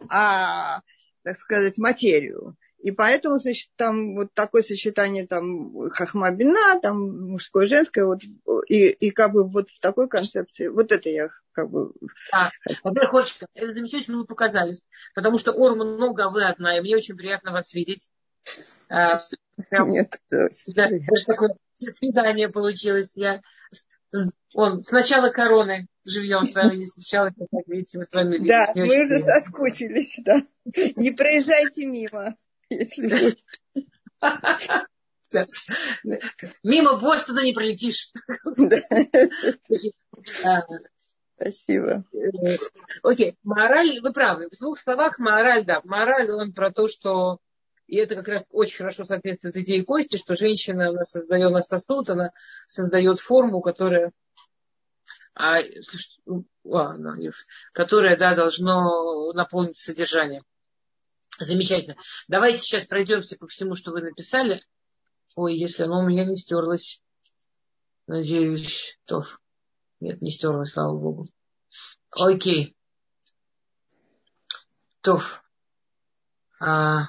[0.09, 0.81] а,
[1.23, 2.55] так сказать, материю.
[2.81, 8.21] И поэтому, значит, там вот такое сочетание там хахмабина, там мужское, женское, вот,
[8.67, 11.91] и, и как бы вот в такой концепции, вот это я как бы...
[12.31, 12.51] Да.
[12.83, 17.15] Во-первых, это замечательно вы показались, потому что ор много, а вы одна, и мне очень
[17.15, 18.09] приятно вас видеть.
[18.89, 19.19] А,
[19.69, 20.89] прям, Нет, да,
[21.27, 23.11] такое свидание получилось.
[23.13, 23.41] Я
[24.53, 28.71] он с начала короны живьем с вами не встречалась, как видите, мы с вами Да,
[28.73, 30.41] мы уже соскучились, да.
[30.95, 32.35] Не проезжайте мимо
[32.71, 33.37] если
[36.63, 38.11] Мимо Бостона не пролетишь.
[41.35, 42.03] Спасибо.
[43.01, 44.49] Окей, мораль, вы правы.
[44.51, 45.81] В двух словах мораль, да.
[45.83, 47.39] Мораль, он про то, что
[47.91, 52.09] и это как раз очень хорошо соответствует идее Кости, что женщина, она создает, она сосуд,
[52.09, 52.31] она
[52.67, 54.13] создает форму, которая,
[55.33, 56.95] а, а,
[57.73, 60.43] которая да, должно наполниться содержанием.
[61.43, 61.95] Замечательно.
[62.27, 64.63] Давайте сейчас пройдемся по всему, что вы написали.
[65.35, 67.01] Ой, если оно у меня не стерлось.
[68.05, 69.23] Надеюсь, то...
[69.99, 71.27] Нет, не стерлось, слава богу.
[72.11, 72.75] Окей.
[75.01, 75.43] Тоф.
[76.59, 77.07] А...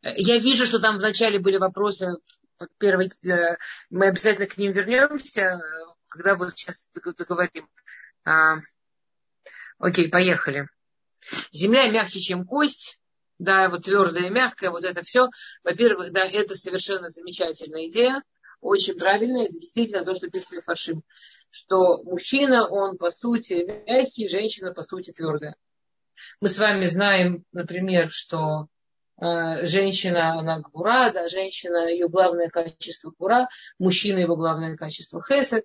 [0.00, 2.08] Я вижу, что там вначале были вопросы.
[2.78, 3.58] Первый, э,
[3.90, 5.58] мы обязательно к ним вернемся,
[6.08, 7.68] когда вот сейчас договорим.
[8.24, 8.56] А...
[9.78, 10.68] Окей, поехали.
[11.52, 13.00] Земля мягче, чем кость,
[13.38, 15.28] да, вот твердая, мягкая, вот это все.
[15.62, 18.22] Во-первых, да, это совершенно замечательная идея.
[18.60, 21.02] очень правильно, это действительно то, что пишет Фашим,
[21.50, 25.56] что мужчина, он по сути мягкий, женщина по сути твердая.
[26.40, 28.68] Мы с вами знаем, например, что
[29.20, 35.64] э, женщина, она гвура, да, женщина, ее главное качество гвура, мужчина, его главное качество хесед.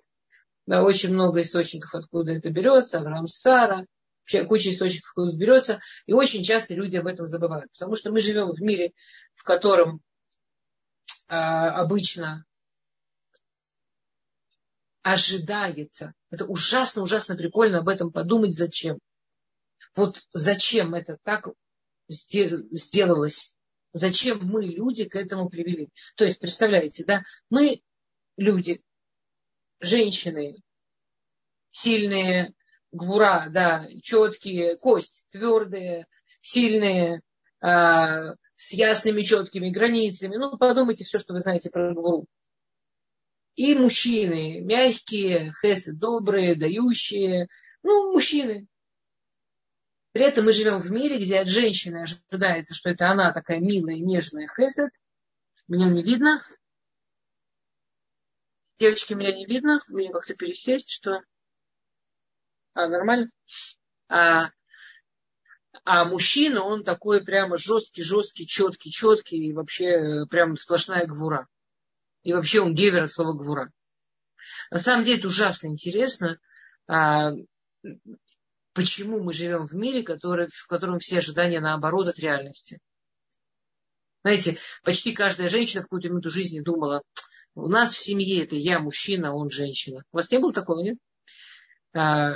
[0.66, 3.84] Да, очень много источников, откуда это берется, Авраам Сара,
[4.46, 5.80] куча источников, берется.
[6.06, 7.70] И очень часто люди об этом забывают.
[7.72, 8.92] Потому что мы живем в мире,
[9.34, 10.02] в котором
[11.28, 12.44] э, обычно
[15.02, 16.12] ожидается.
[16.30, 18.98] Это ужасно, ужасно прикольно об этом подумать, зачем.
[19.94, 21.48] Вот зачем это так
[22.08, 23.56] сделалось?
[23.92, 25.90] Зачем мы, люди, к этому привели?
[26.14, 27.80] То есть, представляете, да, мы
[28.36, 28.82] люди,
[29.80, 30.62] женщины,
[31.70, 32.54] сильные,
[32.92, 36.06] гвура, да, четкие, кость, твердые,
[36.40, 37.22] сильные,
[37.60, 40.36] э, с ясными четкими границами.
[40.36, 42.26] Ну, подумайте все, что вы знаете про гвуру.
[43.54, 47.48] И мужчины, мягкие, хесы добрые, дающие,
[47.82, 48.68] ну, мужчины,
[50.12, 53.96] при этом мы живем в мире, где от женщины ожидается, что это она такая милая,
[53.96, 54.90] нежная хесед.
[55.68, 56.44] Меня не видно.
[58.78, 59.80] Девочки, меня не видно.
[59.88, 61.20] Мне как-то пересесть, что...
[62.78, 63.28] А, нормально?
[64.08, 64.50] А,
[65.84, 71.48] а мужчина, он такой прямо жесткий, жесткий, четкий, четкий, и вообще э, прям сплошная гвура.
[72.22, 73.72] И вообще он гевер от слова гвура.
[74.70, 76.38] На самом деле это ужасно интересно.
[76.86, 77.32] А,
[78.74, 82.78] почему мы живем в мире, который, в котором все ожидания наоборот от реальности.
[84.22, 87.02] Знаете, почти каждая женщина в какую-то минуту жизни думала,
[87.56, 90.04] у нас в семье это я мужчина, он женщина.
[90.12, 90.98] У вас не было такого, нет?
[91.98, 92.34] А,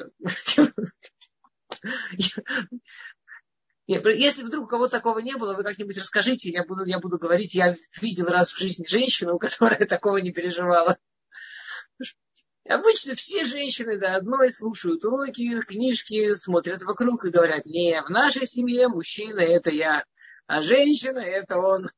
[3.88, 7.54] если вдруг у кого-то такого не было, вы как-нибудь расскажите, я буду, я буду говорить,
[7.54, 10.98] я видел раз в жизни женщину, которая такого не переживала.
[12.68, 18.08] Обычно все женщины до да, одной слушают уроки, книжки, смотрят вокруг и говорят, не, в
[18.08, 20.04] нашей семье мужчина это я,
[20.46, 21.90] а женщина это он.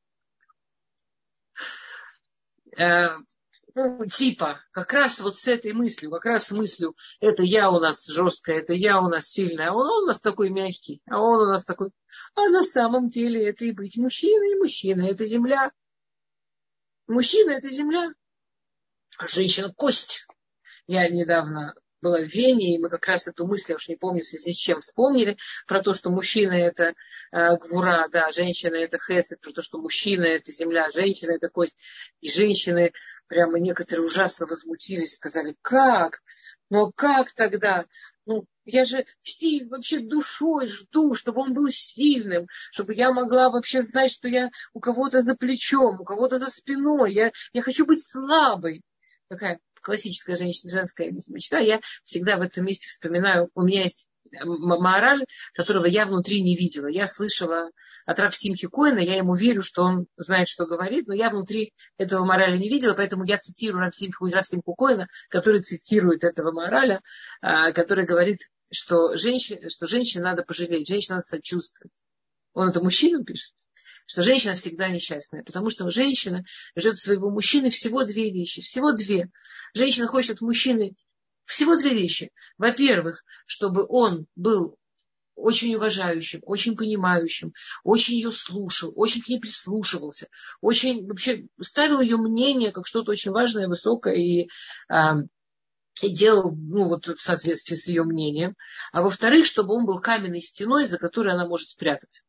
[3.77, 7.81] Ну, типа, как раз вот с этой мыслью, как раз с мыслью, это я у
[7.81, 11.19] нас жесткая, это я у нас сильная, а он, он у нас такой мягкий, а
[11.19, 11.91] он у нас такой...
[12.35, 15.73] А на самом деле это и быть мужчиной, мужчина это земля.
[17.07, 18.13] Мужчина это земля,
[19.17, 20.25] а женщина кость.
[20.87, 24.21] Я недавно была в Вене, и мы как раз эту мысль, я уж не помню,
[24.21, 26.93] в связи с чем вспомнили, про то, что мужчина это
[27.31, 31.75] э, гвура, да, женщина это хесед, про то, что мужчина это земля, женщина это кость.
[32.21, 32.93] И женщины
[33.27, 36.21] прямо некоторые ужасно возмутились, сказали, как?
[36.69, 37.85] Но как тогда?
[38.27, 43.81] Ну, я же силь, вообще душой жду, чтобы он был сильным, чтобы я могла вообще
[43.81, 47.13] знать, что я у кого-то за плечом, у кого-то за спиной.
[47.13, 48.83] Я, я хочу быть слабой.
[49.27, 54.07] Такая классическая женщина, женская мечта, я всегда в этом месте вспоминаю, у меня есть
[54.43, 56.87] мораль, которого я внутри не видела.
[56.87, 57.69] Я слышала
[58.07, 62.25] от Рафсимхи Коина, я ему верю, что он знает, что говорит, но я внутри этого
[62.25, 67.01] мораля не видела, поэтому я цитирую Рафсимху, Рафсимху Коина, который цитирует этого мораля,
[67.41, 68.39] а, который говорит,
[68.71, 71.93] что, женщин, что женщине надо пожалеть, женщине надо сочувствовать.
[72.53, 73.53] Он это мужчинам пишет
[74.05, 76.43] что женщина всегда несчастная, потому что женщина
[76.75, 79.29] ждет своего мужчины всего две вещи, всего две.
[79.73, 80.95] Женщина хочет от мужчины
[81.45, 82.31] всего две вещи.
[82.57, 84.77] Во-первых, чтобы он был
[85.35, 90.27] очень уважающим, очень понимающим, очень ее слушал, очень к ней прислушивался,
[90.61, 94.47] очень вообще ставил ее мнение как что-то очень важное, высокое и,
[94.87, 95.17] а,
[96.01, 98.55] и делал ну, вот, в соответствии с ее мнением.
[98.93, 102.23] А во-вторых, чтобы он был каменной стеной, за которой она может спрятаться.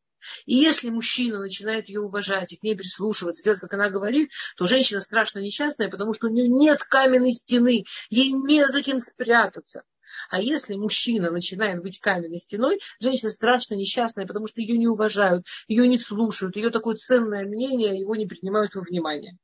[0.45, 4.65] И если мужчина начинает ее уважать и к ней прислушиваться, делать, как она говорит, то
[4.65, 9.83] женщина страшно несчастная, потому что у нее нет каменной стены, ей не за кем спрятаться.
[10.29, 15.45] А если мужчина начинает быть каменной стеной, женщина страшно несчастная, потому что ее не уважают,
[15.67, 19.37] ее не слушают, ее такое ценное мнение, его не принимают во внимание.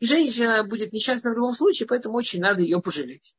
[0.00, 3.34] И женщина будет несчастна в любом случае, поэтому очень надо ее пожалеть.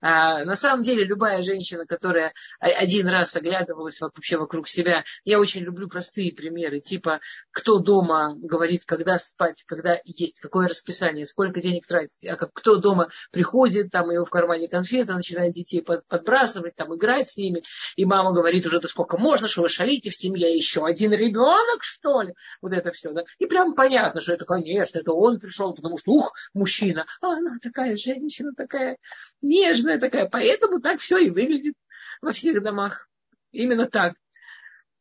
[0.00, 5.62] А, на самом деле любая женщина, которая один раз оглядывалась вообще вокруг себя, я очень
[5.62, 11.86] люблю простые примеры, типа кто дома говорит, когда спать, когда есть, какое расписание, сколько денег
[11.86, 16.76] тратить, а как, кто дома приходит, там его в кармане конфеты, начинает детей под, подбрасывать,
[16.76, 17.62] там играть с ними,
[17.96, 21.82] и мама говорит уже, да сколько можно, что вы шалите в семье, еще один ребенок,
[21.82, 22.34] что ли?
[22.60, 23.24] Вот это все, да?
[23.38, 27.56] И прям понятно, что это, конечно, это он пришел, потому что, ух, мужчина, а она
[27.62, 28.98] такая женщина, такая
[29.40, 30.28] нежная, нежная такая.
[30.28, 31.74] Поэтому так все и выглядит
[32.20, 33.08] во всех домах.
[33.52, 34.14] Именно так.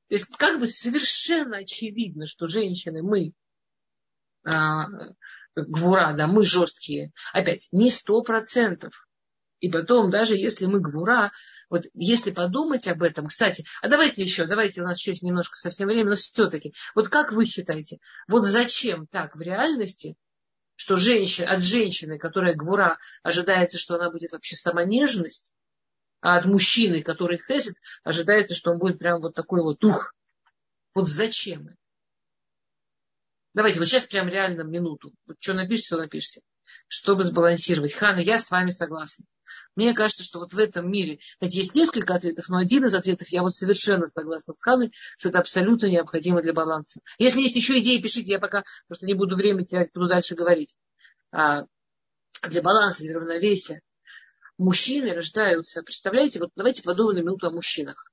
[0.07, 3.33] То есть как бы совершенно очевидно, что женщины, мы
[4.45, 4.85] а,
[5.55, 7.11] гвура, да, мы жесткие.
[7.33, 9.07] Опять, не сто процентов.
[9.61, 11.31] И потом, даже если мы гвура,
[11.69, 15.57] вот если подумать об этом, кстати, а давайте еще, давайте, у нас еще есть немножко
[15.57, 20.17] совсем время, но все-таки, вот как вы считаете, вот зачем так в реальности,
[20.75, 25.53] что женщина, от женщины, которая гвура, ожидается, что она будет вообще самонежность,
[26.21, 30.13] а от мужчины, который хесит, ожидается, что он будет прям вот такой вот ух.
[30.93, 31.77] Вот зачем это?
[33.53, 35.13] Давайте, вот сейчас прям реально минуту.
[35.27, 36.41] Вот что напишите, то напишите.
[36.87, 37.93] Чтобы сбалансировать.
[37.93, 39.25] Хана, я с вами согласна.
[39.75, 43.27] Мне кажется, что вот в этом мире, знаете, есть несколько ответов, но один из ответов,
[43.29, 47.01] я вот совершенно согласна с Ханой, что это абсолютно необходимо для баланса.
[47.17, 50.75] Если есть еще идеи, пишите, я пока просто не буду время терять, буду дальше говорить.
[51.31, 51.65] А,
[52.47, 53.81] для баланса, для равновесия.
[54.57, 58.09] Мужчины рождаются, представляете, вот давайте подумаем на минуту о мужчинах.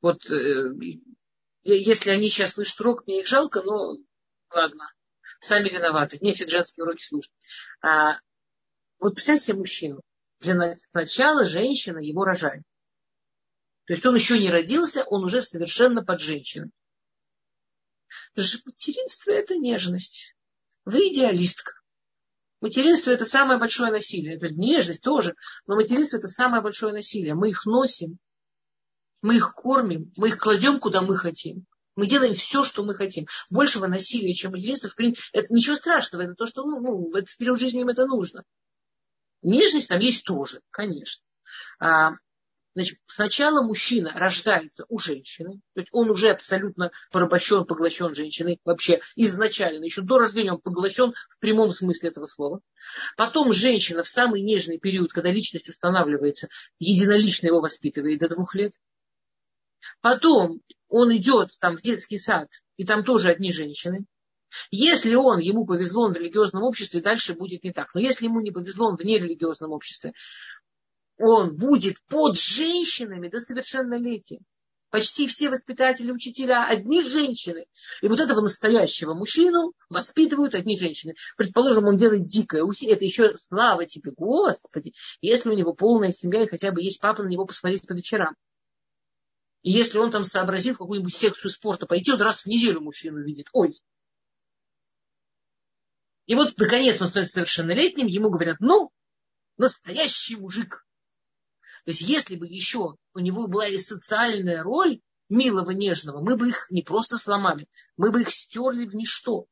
[0.00, 0.72] Вот э,
[1.64, 3.96] если они сейчас слышат урок, мне их жалко, но
[4.54, 4.92] ладно,
[5.42, 7.32] сами виноваты, нефиг женские уроки слушать.
[7.82, 8.20] А,
[8.98, 10.00] вот представьте себе мужчину.
[10.40, 12.62] Для начала женщина его рожает.
[13.86, 16.70] То есть он еще не родился, он уже совершенно под женщину.
[18.36, 20.36] Материнство– это нежность.
[20.84, 21.72] Вы идеалистка.
[22.60, 24.36] Материнство– это самое большое насилие.
[24.36, 25.34] Это нежность тоже,
[25.66, 27.34] но материнство– это самое большое насилие.
[27.34, 28.18] Мы их носим,
[29.22, 31.66] мы их кормим, мы их кладем, куда мы хотим.
[31.94, 33.26] Мы делаем все, что мы хотим.
[33.50, 36.22] Большего насилия, чем материнство, в принципе, это ничего страшного.
[36.22, 38.44] Это то, что ну, ну, в период жизни им это нужно.
[39.42, 41.24] Нежность там есть тоже, конечно.
[41.80, 42.12] А,
[42.74, 49.00] значит, сначала мужчина рождается у женщины, то есть он уже абсолютно порабощен, поглощен женщиной, вообще
[49.16, 52.60] изначально, еще до рождения он поглощен в прямом смысле этого слова.
[53.16, 58.72] Потом женщина в самый нежный период, когда личность устанавливается, единолично его воспитывает до двух лет.
[60.00, 60.60] Потом
[60.92, 64.04] он идет там в детский сад, и там тоже одни женщины.
[64.70, 67.94] Если он, ему повезло, он в религиозном обществе, дальше будет не так.
[67.94, 70.12] Но если ему не повезло, он в нерелигиозном обществе,
[71.18, 74.40] он будет под женщинами до совершеннолетия.
[74.90, 77.64] Почти все воспитатели, учителя одни женщины.
[78.02, 81.14] И вот этого настоящего мужчину воспитывают одни женщины.
[81.38, 82.62] Предположим, он делает дикое.
[82.82, 84.92] Это еще слава тебе, Господи.
[85.22, 88.36] Если у него полная семья и хотя бы есть папа на него посмотреть по вечерам.
[89.62, 93.22] И если он там сообразил в какую-нибудь секцию спорта пойти, он раз в неделю мужчину
[93.22, 93.46] видит.
[93.52, 93.72] Ой,
[96.26, 98.90] и вот, наконец, он становится совершеннолетним, ему говорят, ну,
[99.56, 100.86] настоящий мужик.
[101.84, 106.48] То есть, если бы еще у него была и социальная роль милого, нежного, мы бы
[106.48, 109.46] их не просто сломали, мы бы их стерли в ничто.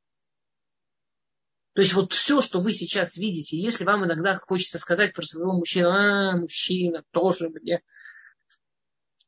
[1.74, 5.52] То есть, вот все, что вы сейчас видите, если вам иногда хочется сказать про своего
[5.52, 7.82] мужчину, а, мужчина, тоже мне,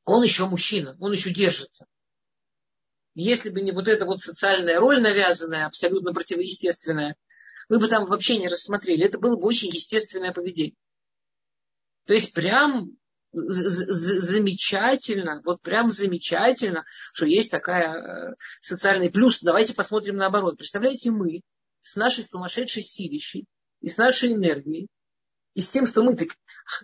[0.05, 1.87] он еще мужчина, он еще держится.
[3.15, 7.17] Если бы не вот эта вот социальная роль навязанная, абсолютно противоестественная,
[7.69, 9.05] вы бы там вообще не рассмотрели.
[9.05, 10.77] Это было бы очень естественное поведение.
[12.07, 12.97] То есть прям
[13.33, 16.85] замечательно, вот прям замечательно,
[17.15, 19.41] что есть такая э, социальный плюс.
[19.41, 20.59] Давайте посмотрим наоборот.
[20.59, 21.41] Представляете, мы
[21.81, 23.47] с нашей сумасшедшей силищей
[23.81, 24.89] и с нашей энергией,
[25.55, 26.29] и с тем, что мы так,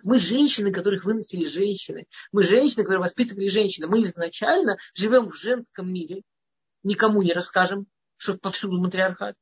[0.03, 5.91] мы женщины, которых выносили женщины, мы женщины, которые воспитывали женщины, мы изначально живем в женском
[5.91, 6.23] мире,
[6.83, 7.87] никому не расскажем,
[8.17, 9.35] что повсюду матриархат.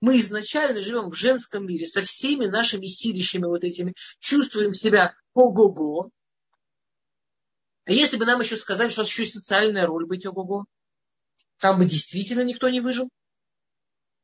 [0.00, 6.10] Мы изначально живем в женском мире со всеми нашими силищами вот этими, чувствуем себя ого-го.
[7.86, 10.66] А если бы нам еще сказали, что у нас еще и социальная роль быть ого-го,
[11.58, 13.08] там бы действительно никто не выжил.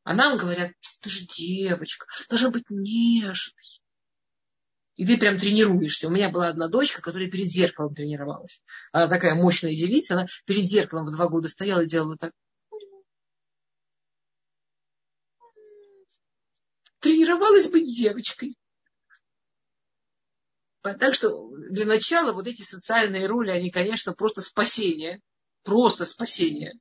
[0.03, 0.73] А нам говорят,
[1.03, 3.81] ты же девочка, должна быть нежной.
[5.01, 6.09] И ты прям тренируешься.
[6.09, 8.63] У меня была одна дочка, которая перед зеркалом тренировалась.
[8.93, 12.33] Она такая мощная девица, она перед зеркалом в два года стояла и делала так.
[16.99, 18.59] тренировалась быть девочкой.
[20.83, 25.23] Так что для начала вот эти социальные роли, они, конечно, просто спасение.
[25.63, 26.75] Просто спасение.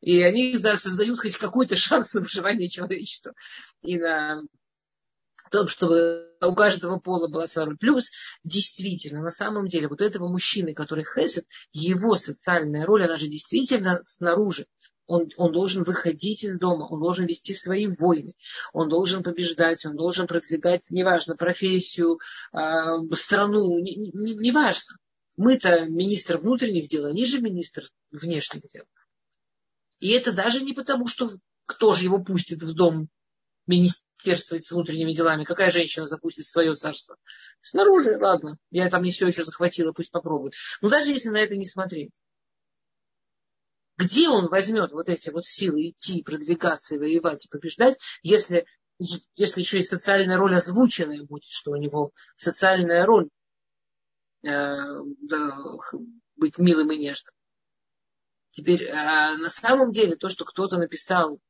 [0.00, 3.32] И они да, создают хоть какой-то шанс на выживание человечества.
[3.82, 4.40] И на
[5.50, 7.78] том, чтобы у каждого пола была своя роль.
[7.78, 8.10] Плюс,
[8.44, 14.00] действительно, на самом деле, вот этого мужчины, который хесед, его социальная роль, она же действительно
[14.04, 14.66] снаружи
[15.08, 18.34] он, он должен выходить из дома, он должен вести свои войны,
[18.72, 22.20] он должен побеждать, он должен продвигать, неважно, профессию,
[22.52, 22.58] э,
[23.14, 24.20] страну, неважно.
[24.20, 24.96] Не, не, важно.
[25.36, 28.84] Мы-то министр внутренних дел, они же министр внешних дел.
[29.98, 31.30] И это даже не потому, что
[31.64, 33.08] кто же его пустит в дом
[33.68, 37.16] министерствовать с внутренними делами, какая женщина запустит свое царство.
[37.62, 40.54] Снаружи, ладно, я там не все еще захватила, пусть попробует.
[40.80, 42.12] Но даже если на это не смотреть,
[43.96, 48.64] Где он возьмет вот эти вот силы идти, продвигаться и воевать и побеждать, если,
[48.98, 53.28] если еще и социальная роль озвученная будет, что у него социальная роль
[54.44, 55.58] э, да,
[56.36, 57.34] быть милым и нежным.
[58.50, 58.92] Теперь, э,
[59.36, 61.40] на самом деле, то, что кто-то написал,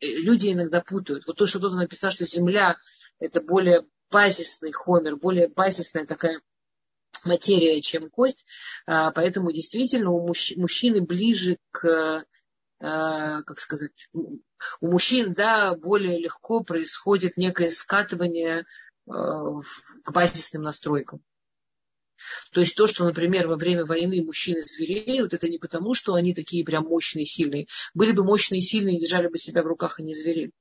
[0.00, 1.26] люди иногда путают.
[1.26, 2.76] Вот то, что кто-то написал, что Земля
[3.18, 6.40] это более базисный хомер, более базисная такая
[7.24, 8.46] материя, чем кость.
[8.86, 10.26] А, поэтому действительно у
[10.56, 12.24] мужчины ближе к,
[12.80, 18.64] а, как сказать, у мужчин, да, более легко происходит некое скатывание
[19.06, 19.60] а,
[20.04, 21.22] к базисным настройкам.
[22.52, 26.34] То есть то, что, например, во время войны мужчины звереют, это не потому, что они
[26.34, 27.66] такие прям мощные, сильные.
[27.94, 30.52] Были бы мощные сильные, держали бы себя в руках и не зверели.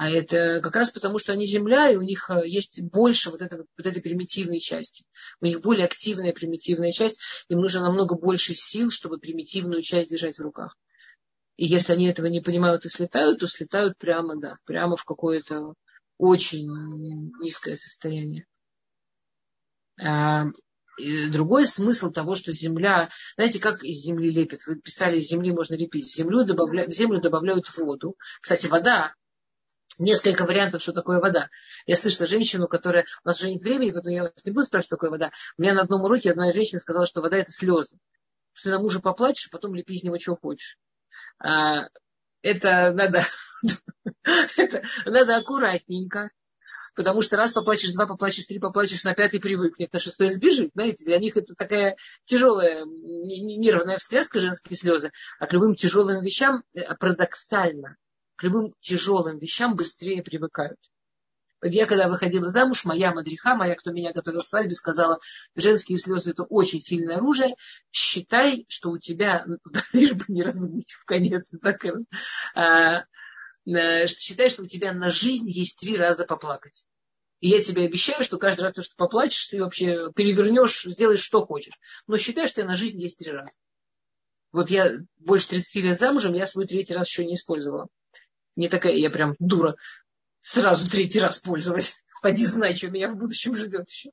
[0.00, 3.42] А это как раз потому, что они земля, и у них э, есть больше вот,
[3.42, 5.04] этого, вот этой примитивной части.
[5.42, 7.20] У них более активная примитивная часть.
[7.48, 10.78] Им нужно намного больше сил, чтобы примитивную часть держать в руках.
[11.58, 15.74] И если они этого не понимают и слетают, то слетают прямо, да, прямо в какое-то
[16.16, 16.66] очень
[17.38, 18.46] низкое состояние.
[20.02, 20.46] А,
[21.30, 24.60] другой смысл того, что земля, знаете, как из земли лепят?
[24.66, 26.06] Вы писали, из земли можно лепить.
[26.06, 28.16] В землю, добавля, в землю добавляют воду.
[28.40, 29.14] Кстати, вода
[29.98, 31.48] несколько вариантов, что такое вода.
[31.86, 33.04] Я слышала женщину, которая...
[33.24, 35.30] У нас уже нет времени, поэтому я вас не буду спрашивать, что такое вода.
[35.58, 37.98] У меня на одном уроке одна женщина сказала, что вода– это слезы.
[38.52, 40.78] Что ты на мужа поплачешь, а потом лепи из него, чего хочешь.
[41.38, 41.88] А,
[42.42, 43.22] это надо...
[44.56, 46.30] это надо аккуратненько.
[46.94, 50.70] Потому что раз поплачешь, два поплачешь, три поплачешь, на пятый привыкнет, на шестой сбежит.
[50.74, 55.10] Знаете, для них это такая тяжелая нервная встряска, женские слезы.
[55.38, 57.96] А к любым тяжелым вещам э, парадоксально
[58.40, 60.78] к любым тяжелым вещам быстрее привыкают.
[61.62, 65.20] Я, когда выходила замуж, моя мадриха, моя, кто меня готовила к свадьбе, сказала,
[65.54, 67.54] женские слезы это очень сильное оружие,
[67.92, 69.44] считай, что у тебя,
[69.92, 71.84] лишь бы не размыть в конец, так,
[72.54, 73.04] а,
[73.66, 76.86] считай, что у тебя на жизнь есть три раза поплакать.
[77.40, 81.78] И я тебе обещаю, что каждый раз, что поплачешь, ты вообще перевернешь, сделаешь, что хочешь.
[82.06, 83.52] Но считай, что на жизнь есть три раза.
[84.52, 87.88] Вот я больше 30 лет замужем, я свой третий раз еще не использовала.
[88.56, 89.76] Не такая я прям дура
[90.40, 91.94] сразу третий раз пользовать.
[92.22, 94.10] Поди знай, что меня в будущем ждет еще.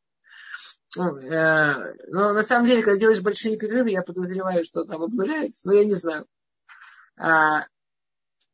[0.97, 5.73] Э, но на самом деле, когда делаешь большие перерывы, я подозреваю, что там обнуляется, но
[5.73, 6.27] я не знаю.
[7.19, 7.65] А,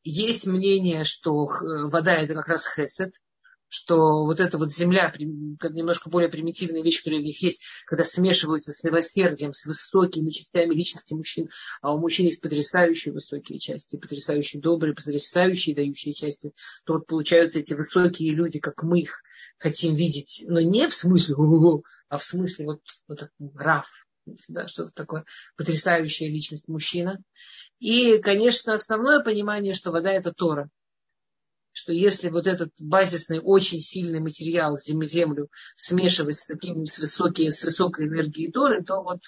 [0.04, 1.48] есть мнение, что
[1.90, 3.14] вода это как раз хесед,
[3.74, 8.72] что вот эта вот земля, немножко более примитивная вещь, которая в них есть, когда смешиваются
[8.72, 11.50] с милосердием, с высокими частями личности мужчин,
[11.82, 16.54] а у мужчин есть потрясающие высокие части, потрясающие добрые, потрясающие дающие части,
[16.86, 19.24] то вот получаются эти высокие люди, как мы их
[19.58, 21.36] хотим видеть, но не в смысле,
[22.10, 23.88] а в смысле вот, вот Раф,
[24.48, 25.26] да, что-то такое,
[25.58, 27.22] потрясающая личность мужчина.
[27.80, 30.70] И, конечно, основное понимание, что вода это Тора
[31.74, 37.64] что если вот этот базисный, очень сильный материал, землю, смешивать с таким, с, высокой, с
[37.64, 39.22] высокой энергией Торы, то вот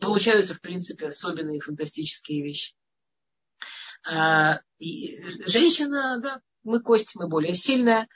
[0.00, 2.74] получаются, в принципе, особенные фантастические вещи.
[4.04, 8.08] А, женщина, да, мы кость, мы более сильная.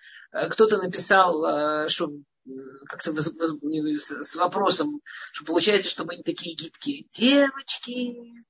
[0.51, 2.11] Кто-то написал, а, что
[2.87, 5.01] как-то с вопросом,
[5.33, 7.07] что получается, что мы не такие гибкие.
[7.13, 8.45] Девочки,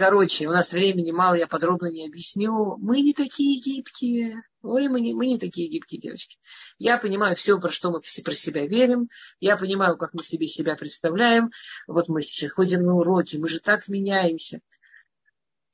[0.00, 2.78] Короче, у нас времени мало, я подробно не объясню.
[2.78, 4.42] Мы не такие гибкие.
[4.62, 6.38] Ой, мы не, мы не такие гибкие девочки.
[6.78, 9.10] Я понимаю все, про что мы все про себя верим.
[9.40, 11.50] Я понимаю, как мы себе себя представляем.
[11.86, 14.62] Вот мы ходим на уроки, мы же так меняемся.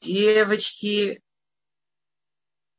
[0.01, 1.23] Девочки,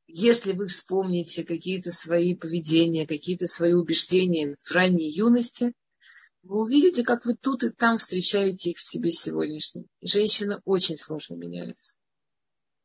[0.07, 5.73] если вы вспомните какие-то свои поведения, какие-то свои убеждения в ранней юности–
[6.47, 9.85] вы увидите, как вы тут и там встречаете их в себе сегодняшнем.
[10.01, 11.97] женщина очень сложно меняется.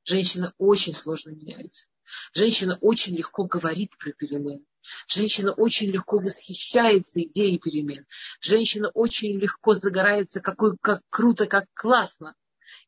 [0.05, 1.87] Женщина очень сложно меняется.
[2.35, 4.65] Женщина очень легко говорит про перемены.
[5.07, 8.05] Женщина очень легко восхищается идеей перемен.
[8.41, 12.35] Женщина очень легко загорается, какой, как круто, как классно.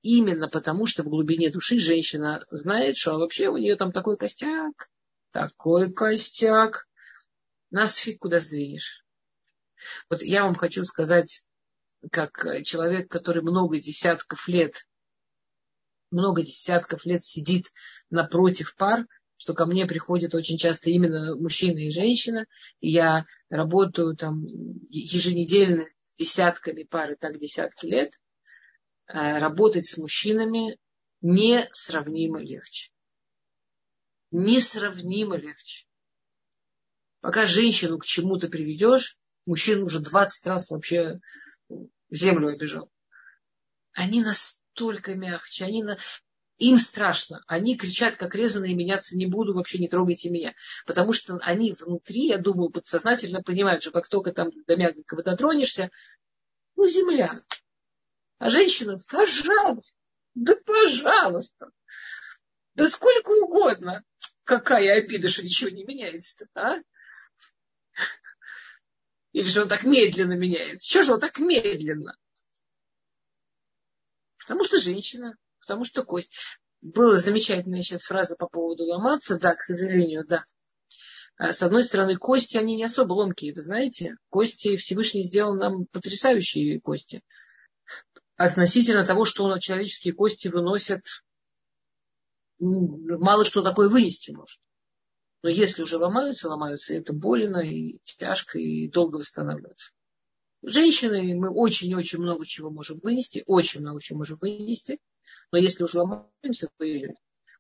[0.04, 4.90] Именно потому, что в глубине души женщина знает, что вообще у нее там такой костяк,
[5.30, 6.86] такой костяк.
[7.70, 9.02] Нас фиг куда сдвинешь.
[10.10, 11.46] Вот я вам хочу сказать,
[12.12, 14.86] как человек, который много десятков лет,
[16.10, 17.72] много десятков лет сидит
[18.10, 19.06] напротив пар,
[19.38, 22.44] что ко мне приходят очень часто именно мужчина и женщина,
[22.80, 24.44] и я работаю там
[24.90, 28.12] еженедельно с десятками пар и так десятки лет,
[29.06, 30.78] работать с мужчинами
[31.20, 32.90] несравнимо легче.
[34.30, 35.86] Несравнимо легче.
[37.20, 41.20] Пока женщину к чему-то приведешь, мужчина уже 20 раз вообще
[42.10, 42.90] землю обижал.
[43.92, 45.98] они настолько мягче, они на...
[46.58, 47.42] им страшно.
[47.46, 50.54] Они кричат, как резаные, меняться не буду, вообще не трогайте меня.
[50.84, 55.90] Потому что они внутри, я думаю, подсознательно понимают, что как только там до мягкого дотронешься,
[56.76, 57.38] ну, земля.
[58.38, 59.96] А женщина, пожалуйста,
[60.34, 61.70] да пожалуйста,
[62.74, 64.04] да сколько угодно.
[64.44, 66.82] Какая обида, что ничего не меняется-то, а?
[69.32, 70.86] Или же он так медленно меняется?
[70.86, 72.16] Чего же он так медленно?
[74.38, 76.36] Потому что женщина, потому что кость.
[76.82, 79.38] Была замечательная сейчас фраза по поводу ломаться.
[79.38, 80.44] Да, к сожалению, да.
[81.36, 84.16] А с одной стороны, кости, они не особо ломкие, вы знаете.
[84.28, 87.22] Кости Всевышний сделал нам потрясающие кости.
[88.36, 91.02] Относительно того, что человеческие кости выносят,
[92.58, 94.60] мало что такое вынести может.
[95.42, 99.92] Но если уже ломаются, ломаются, это больно и тяжко, и долго восстанавливаться.
[100.62, 104.98] Женщины мы очень-очень много чего можем вынести, очень много чего можем вынести.
[105.52, 106.84] Но если уже ломаемся, то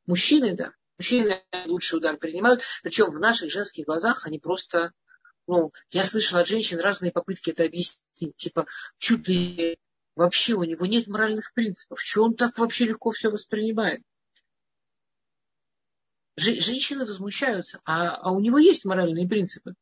[0.06, 2.62] мужчины, да, мужчины лучший удар принимают.
[2.82, 4.92] Причем в наших женских глазах они просто,
[5.46, 8.34] ну, я слышала от женщин разные попытки это объяснить.
[8.36, 8.66] Типа,
[8.98, 9.78] чуть ли
[10.16, 12.02] вообще у него нет моральных принципов.
[12.02, 14.02] Чего он так вообще легко все воспринимает?
[16.36, 19.74] женщины возмущаются, а, а у него есть моральные принципы.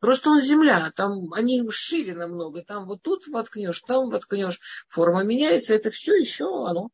[0.00, 5.74] Просто он земля, там они шире намного, там вот тут воткнешь, там воткнешь, форма меняется,
[5.74, 6.88] это все еще оно.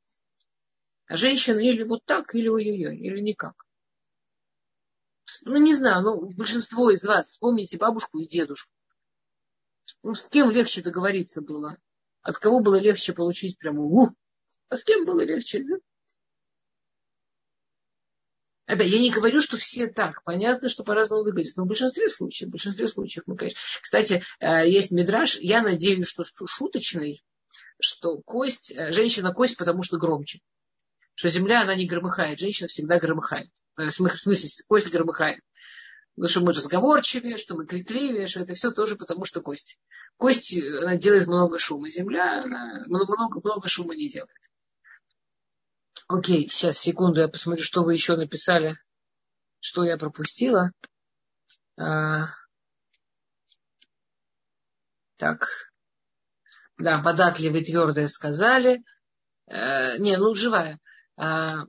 [1.07, 3.65] А женщина или вот так, или ой-ой-ой, или никак.
[5.43, 8.73] Ну, не знаю, ну, большинство из вас, вспомните бабушку и дедушку.
[10.03, 11.79] Ну, с кем легче договориться было?
[12.29, 14.11] От кого было легче получить прямо, у,
[14.69, 15.65] а с кем было легче?
[15.65, 15.77] Да?
[18.67, 20.23] Опять, я не говорю, что все так.
[20.25, 21.57] Понятно, что по-разному выглядит.
[21.57, 23.59] Но в большинстве случаев, в большинстве случаев мы, конечно...
[23.81, 27.25] Кстати, э, есть мидраж, я надеюсь, что шуточный,
[27.81, 30.41] что кость, э, женщина кость, потому что громче.
[31.15, 33.49] Что земля, она не громыхает, женщина всегда громыхает.
[33.79, 35.41] Э, в смысле, кость громыхает.
[36.27, 39.79] Что мы разговорчивее, что мы крикливее, что это все тоже потому, что кость.
[40.17, 41.91] Кость, она делает много шума.
[41.91, 44.31] Земля, она много, много шума не делает.
[46.09, 48.77] Окей, сейчас, секунду, я посмотрю, что вы еще написали,
[49.61, 50.73] что я пропустила.
[51.77, 52.29] А,
[55.17, 55.49] так.
[56.79, 58.83] Да, податливый, твердое сказали.
[59.47, 60.81] А, не, ну, живая.
[61.17, 61.65] А,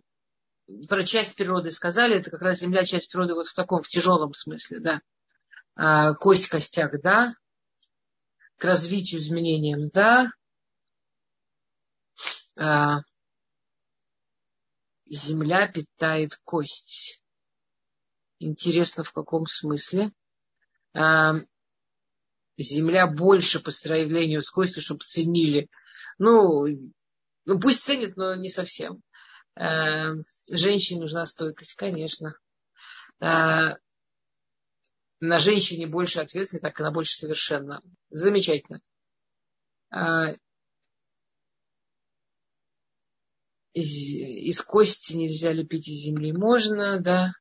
[0.88, 4.34] про часть природы сказали, это как раз земля часть природы вот в таком, в тяжелом
[4.34, 5.02] смысле, да.
[5.76, 7.34] А, кость, костяк, да.
[8.58, 10.32] К развитию, изменениям, да.
[12.56, 13.00] А,
[15.06, 17.24] земля питает кость.
[18.40, 20.12] Интересно, в каком смысле?
[20.94, 21.34] А,
[22.58, 25.70] земля больше по строению с костью, чтобы ценили.
[26.18, 26.66] Ну,
[27.46, 29.02] ну пусть ценит, но не совсем.
[29.60, 30.14] А,
[30.50, 32.36] женщине нужна стойкость, конечно.
[33.20, 33.76] А,
[35.20, 37.82] на женщине больше ответственности, так она больше совершенна.
[38.10, 38.82] Замечательно
[43.74, 46.32] из, из кости нельзя лепить из земли.
[46.34, 47.34] Можно, да.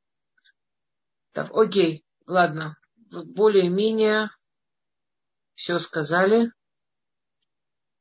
[1.33, 2.77] Так, окей, ладно.
[2.97, 4.31] Более-менее
[5.55, 6.53] все сказали.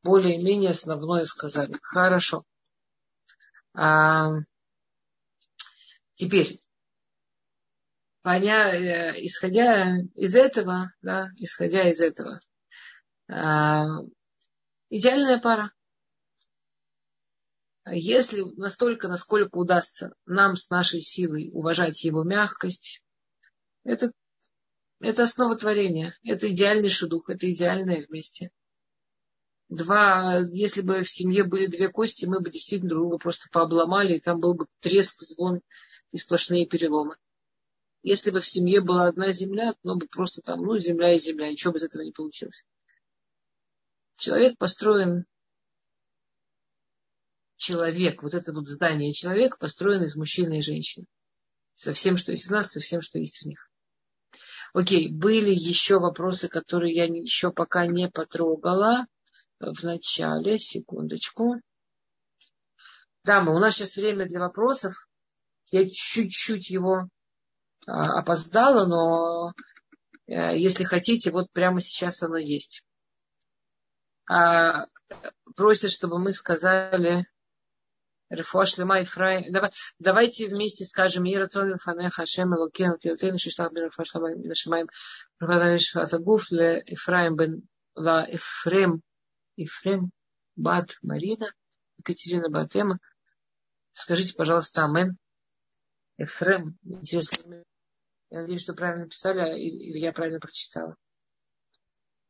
[0.03, 1.77] Более-менее основное сказали.
[1.81, 2.43] Хорошо.
[3.79, 4.31] А,
[6.15, 6.59] теперь,
[8.23, 12.39] поня, э, исходя из этого, да, исходя из этого,
[13.29, 13.85] а,
[14.89, 15.71] идеальная пара.
[17.85, 23.05] Если настолько, насколько удастся нам с нашей силой уважать его мягкость,
[23.83, 24.11] это,
[25.01, 28.49] это основа творения, это идеальный шедух, это идеальное вместе.
[29.69, 34.15] Два, если бы в семье были две кости, мы бы действительно друг друга просто пообломали,
[34.15, 35.61] и там был бы треск, звон
[36.11, 37.17] и сплошные переломы.
[38.01, 41.51] Если бы в семье была одна земля, то бы просто там, ну, земля и земля,
[41.51, 42.63] ничего бы из этого не получилось.
[44.15, 45.25] Человек построен
[47.57, 51.07] человек, вот это вот здание человек построен из мужчины и женщины.
[51.73, 53.69] Со всем, что есть в нас, со всем, что есть в них.
[54.73, 59.07] Окей, были еще вопросы, которые я еще пока не потрогала
[59.59, 60.59] в начале.
[60.59, 61.55] Секундочку.
[63.23, 64.93] Дамы, у нас сейчас время для вопросов.
[65.69, 67.09] Я чуть-чуть его
[67.85, 69.53] а, опоздала, но
[70.27, 72.83] а, если хотите, вот прямо сейчас оно есть.
[74.29, 74.85] А,
[75.55, 77.25] просят, чтобы мы сказали
[78.29, 79.51] Рефош лема Ифраим.
[79.53, 84.89] Давай, давайте вместе скажем Ирацион Фане Хашем Элокен Филтейн Шиштах Бен Рефош лема Нашимаем
[85.37, 89.01] Пропадаешь Атагуф ле Ифраим бен ла Ифрем
[89.57, 90.11] Ифрем
[90.55, 91.51] Бат Марина
[91.97, 92.99] Екатерина Батема.
[93.93, 95.17] Скажите, пожалуйста, амен.
[96.17, 96.77] Эфрем.
[96.83, 97.63] Интересно.
[98.29, 100.95] Я надеюсь, что правильно написали, а или я правильно прочитала.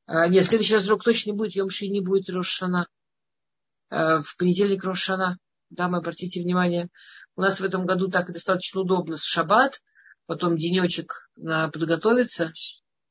[0.06, 1.56] А, нет, следующий раз точно не будет.
[1.56, 2.88] Йомши не будет Рошана.
[3.90, 5.38] А, в понедельник Рошана.
[5.70, 6.90] Дамы, обратите внимание.
[7.36, 9.82] У нас в этом году так достаточно удобно с шаббат.
[10.26, 12.54] Потом денечек на подготовиться.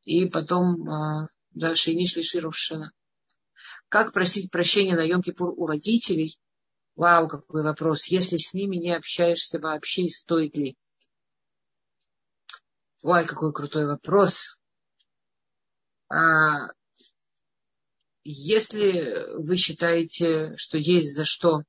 [0.03, 2.93] И потом а, дальше и Нишли Рошана.
[3.89, 6.39] Как просить прощения на Йом-Кипур у родителей?
[6.97, 8.07] Вау, какой вопрос.
[8.07, 10.77] Если с ними не общаешься вообще, стоит ли?
[13.03, 14.59] Ой, какой крутой вопрос.
[16.09, 16.73] А,
[18.25, 21.63] если вы считаете, что есть за что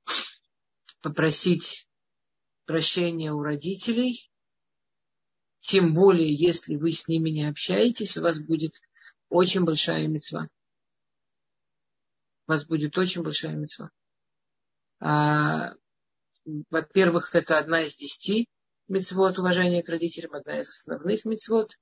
[1.01, 1.87] попросить
[2.65, 4.31] прощения у родителей,
[5.59, 8.73] тем более, если вы с ними не общаетесь, у вас будет
[9.29, 10.47] очень большая мецва
[12.47, 13.89] у вас будет очень большая мецва.
[14.99, 15.73] А,
[16.69, 18.47] во-первых, это одна из десяти
[18.87, 21.77] мецвод уважения к родителям, одна из основных мецвод.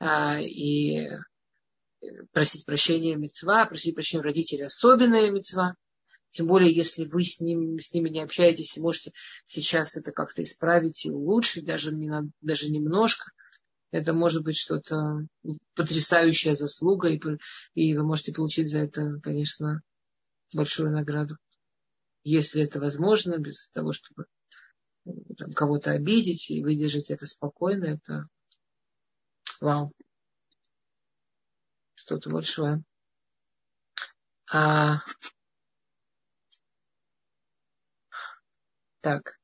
[0.00, 1.08] А, и
[2.32, 5.74] просить прощения мецва, просить прощения родителей особенная мецва.
[6.30, 9.12] Тем более, если вы с, ним, с ними не общаетесь и можете
[9.46, 12.10] сейчас это как-то исправить и улучшить, даже, не,
[12.40, 13.30] даже немножко–
[13.90, 15.26] это может быть что-то
[15.74, 17.20] потрясающая заслуга, и,
[17.74, 19.82] и вы можете получить за это, конечно,
[20.54, 21.36] большую награду.
[22.24, 24.26] Если это возможно, без того, чтобы
[25.36, 28.28] там, кого-то обидеть и выдержать это спокойно, это
[29.60, 29.92] вау.
[31.94, 32.82] Что-то большое.
[34.50, 34.98] А...
[39.00, 39.38] Так.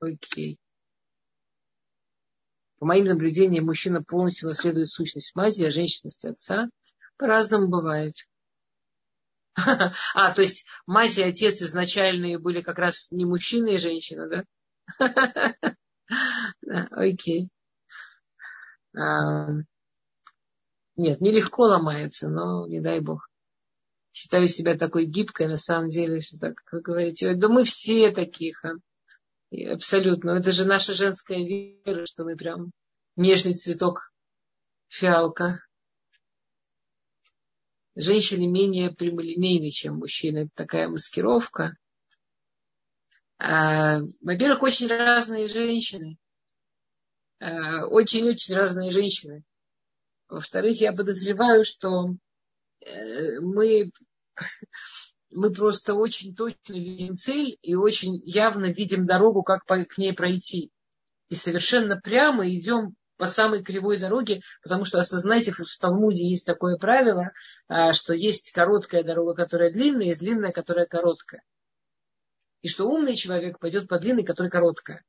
[0.00, 0.58] Окей.
[2.84, 6.68] По моим наблюдениям, мужчина полностью наследует сущность матери, а женщина отца.
[7.16, 8.12] По-разному бывает.
[10.14, 15.76] А, то есть мать и отец изначальные были как раз не мужчина и женщина, да?
[16.90, 17.48] Окей.
[18.92, 19.64] Нет,
[21.22, 23.30] нелегко ломается, но не дай бог.
[24.12, 28.10] Считаю себя такой гибкой, на самом деле, что так, как вы говорите, да мы все
[28.10, 28.72] таких, а?
[29.62, 30.32] Абсолютно.
[30.32, 32.72] Это же наша женская вера, что мы прям
[33.16, 34.12] нежный цветок
[34.88, 35.60] фиалка.
[37.94, 40.46] Женщины менее прямолинейны, чем мужчины.
[40.46, 41.76] Это такая маскировка.
[43.38, 46.16] А, во-первых, очень разные женщины.
[47.38, 49.44] А, очень-очень разные женщины.
[50.28, 52.16] Во-вторых, я подозреваю, что
[52.80, 53.92] э, мы
[55.34, 60.70] мы просто очень точно видим цель и очень явно видим дорогу, как к ней пройти.
[61.28, 66.76] И совершенно прямо идем по самой кривой дороге, потому что осознайте, в Талмуде есть такое
[66.76, 67.32] правило,
[67.68, 71.42] а, что есть короткая дорога, которая длинная, есть длинная, которая короткая.
[72.60, 75.04] И что умный человек пойдет по длинной, которая короткая.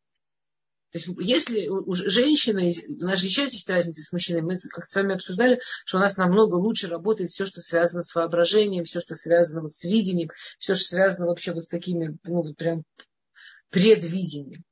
[0.95, 2.71] То есть, если у женщины,
[3.01, 5.99] у нас же еще есть разница с мужчиной, мы как с вами обсуждали, что у
[5.99, 10.29] нас намного лучше работает все, что связано с воображением, все, что связано вот с видением,
[10.57, 12.83] все, что связано вообще вот с такими, ну, вот прям
[13.71, 14.63] предвидением.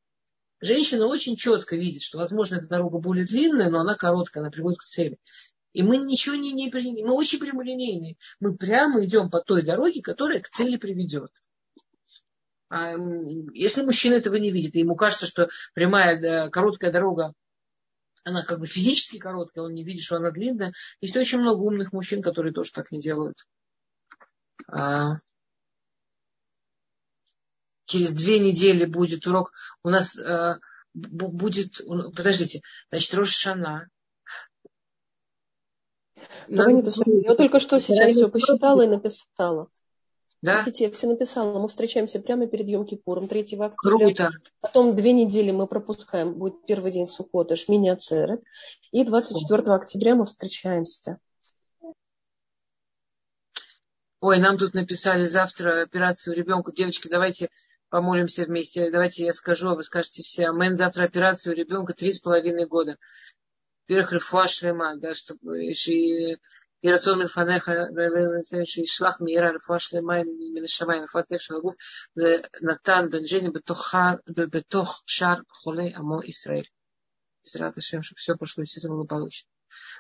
[0.62, 4.80] Женщина очень четко видит, что, возможно, эта дорога более длинная, но она короткая, она приводит
[4.80, 5.18] к цели.
[5.74, 6.72] И мы ничего не, не
[7.04, 8.16] мы очень прямолинейные.
[8.40, 11.32] Мы прямо идем по той дороге, которая к цели приведет.
[12.76, 12.96] А
[13.54, 17.36] если мужчина этого не видит, и ему кажется, что прямая короткая дорога,
[18.24, 20.74] она как бы физически короткая, он не видит, что она длинная.
[21.00, 23.46] Есть очень много умных мужчин, которые тоже так не делают.
[24.68, 25.18] А
[27.86, 29.52] через две недели будет урок.
[29.84, 30.58] У нас а,
[30.96, 31.80] будет,
[32.16, 33.88] подождите, значит, Рошана.
[36.48, 39.70] Я только что сейчас все посчитала и написала.
[40.44, 40.60] Да?
[40.60, 41.58] Видите, я все написала.
[41.58, 43.74] Мы встречаемся прямо перед Йом Кипуром 3 октября.
[43.78, 44.30] Круто.
[44.60, 46.34] Потом две недели мы пропускаем.
[46.34, 48.44] Будет первый день Сукота, Шмини Ацерет.
[48.92, 51.20] И 24 октября мы встречаемся.
[54.20, 56.74] Ой, нам тут написали завтра операцию ребенку.
[56.74, 57.48] Девочки, давайте
[57.88, 58.92] помолимся вместе.
[58.92, 60.50] Давайте я скажу, а вы скажете все.
[60.50, 60.76] Амен.
[60.76, 62.98] Завтра операцию ребенка три с половиной года.
[63.88, 65.74] Во-первых, рефуа шлема, да, чтобы
[66.84, 67.72] и рацион Мифанеха,
[68.84, 76.22] Ишлах Мира, Рафуа Шлема, Минашама, Рафуа Тех и Натан бен Бенджини, Бетох Шар холей Амо
[76.26, 76.70] Исраиль.
[77.46, 79.50] Израиль Ашем, чтобы все прошло все должно было благополучно.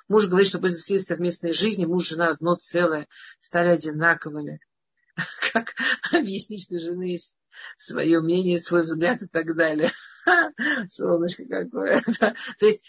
[0.09, 3.07] Муж говорит, что после всей совместной жизни муж и жена одно целое,
[3.39, 4.59] стали одинаковыми.
[5.53, 5.73] Как
[6.11, 7.37] объяснить, что жены есть
[7.77, 9.89] свое мнение, свой взгляд и так далее.
[10.89, 12.01] Солнышко какое.
[12.01, 12.83] То есть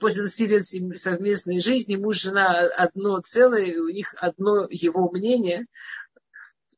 [0.00, 5.66] после 20 лет совместной жизни муж и жена одно целое, у них одно его мнение.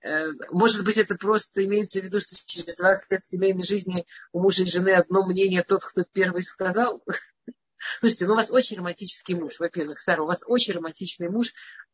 [0.02, 4.40] Э, может быть, это просто имеется в виду, что через 20 лет семейной жизни у
[4.40, 7.02] мужа и жены одно мнение тот, кто первый сказал.
[8.00, 10.00] Слушайте, ну у вас очень романтический муж, во-первых.
[10.00, 11.52] Сара, у вас очень романтичный муж.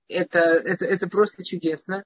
[0.08, 2.04] Это, это, это просто чудесно.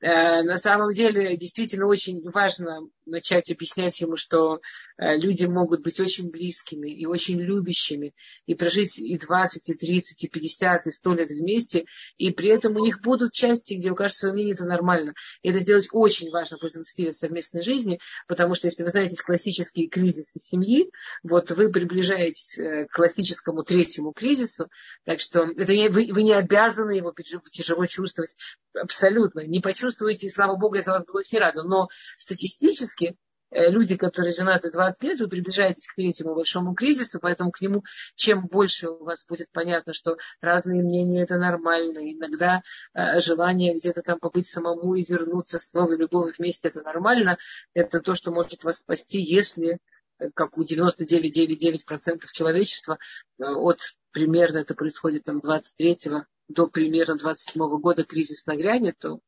[0.00, 4.60] Э, на самом деле, действительно очень важно начать объяснять ему, что
[4.96, 8.14] э, люди могут быть очень близкими и очень любящими,
[8.46, 11.84] и прожить и 20, и 30, и 50, и 100 лет вместе,
[12.16, 15.14] и при этом у них будут части, где у каждого свое мнение, это нормально.
[15.42, 19.16] И это сделать очень важно после 20 лет совместной жизни, потому что, если вы знаете
[19.22, 20.90] классические кризисы семьи,
[21.22, 24.70] вот вы приближаетесь э, к классическому третьему кризису,
[25.04, 27.12] так что это не, вы, вы не обязаны его
[27.50, 28.36] тяжело чувствовать
[28.74, 31.62] абсолютно, не почувствовать чувствуете, и слава богу, я за вас была очень рада.
[31.62, 33.16] Но статистически
[33.50, 37.82] э, люди, которые женаты 20 лет, вы приближаетесь к третьему большому кризису, поэтому к нему
[38.14, 42.62] чем больше у вас будет понятно, что разные мнения это нормально, иногда
[42.94, 47.36] э, желание где-то там побыть самому и вернуться с новой любовью вместе это нормально,
[47.74, 49.78] это то, что может вас спасти, если
[50.18, 52.98] э, как у 99,99% человечества,
[53.38, 53.80] от
[54.12, 59.20] примерно это происходит там 23 до примерно 27 года кризис нагрянет, то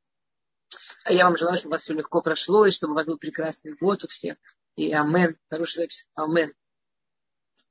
[1.04, 3.18] а я вам желаю, чтобы у вас все легко прошло, и чтобы у вас был
[3.18, 4.36] прекрасный год у всех.
[4.76, 5.36] И амен.
[5.50, 6.08] Хорошая запись.
[6.14, 6.52] Амен.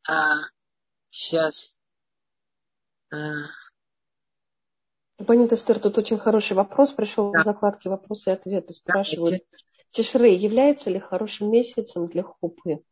[0.08, 0.36] А
[1.10, 1.80] сейчас.
[3.12, 3.18] А...
[5.26, 7.42] Пани Тестер, тут очень хороший вопрос пришел да.
[7.42, 8.74] в закладке вопросы и ответы.
[8.74, 9.58] Спрашивают, да,
[9.92, 12.84] Тишрей является ли хорошим месяцем для хупы?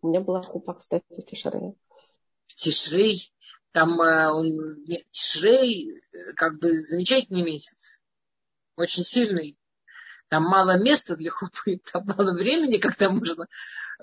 [0.00, 1.74] У меня была хупа, кстати, в Тишрее.
[2.46, 3.32] Тишрей,
[3.72, 4.46] там э, он,
[5.10, 8.02] Тишрей, э, как бы замечательный месяц,
[8.78, 9.58] очень сильный.
[10.28, 13.46] Там мало места для хупы, там мало времени, когда можно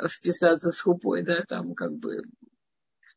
[0.07, 2.23] вписаться с хупой, да, там как бы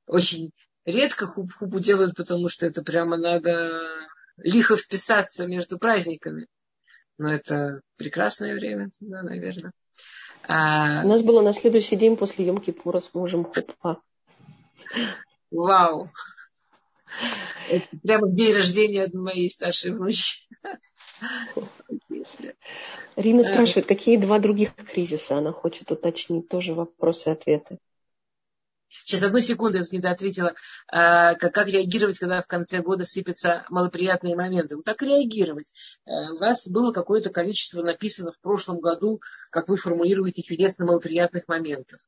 [0.06, 0.52] очень
[0.84, 3.82] редко хуп, хупу делают, потому что это прямо надо
[4.36, 6.46] лихо вписаться между праздниками.
[7.18, 9.72] Но это прекрасное время, да, наверное.
[10.46, 11.02] А...
[11.04, 14.00] У нас было на следующий день после Емки Пура с мужем хупа.
[15.50, 16.10] Вау!
[17.68, 20.48] Это прямо день рождения моей старшей внучки.
[23.16, 25.38] Рина спрашивает, какие два других кризиса?
[25.38, 27.78] Она хочет уточнить тоже вопросы и ответы.
[28.88, 30.54] Сейчас одну секунду я тут не ответила.
[30.90, 34.76] А, как, как реагировать, когда в конце года сыпятся малоприятные моменты?
[34.76, 35.72] Ну, как реагировать?
[36.06, 41.48] А, у вас было какое-то количество написано в прошлом году, как вы формулируете чудесно малоприятных
[41.48, 42.00] моментов.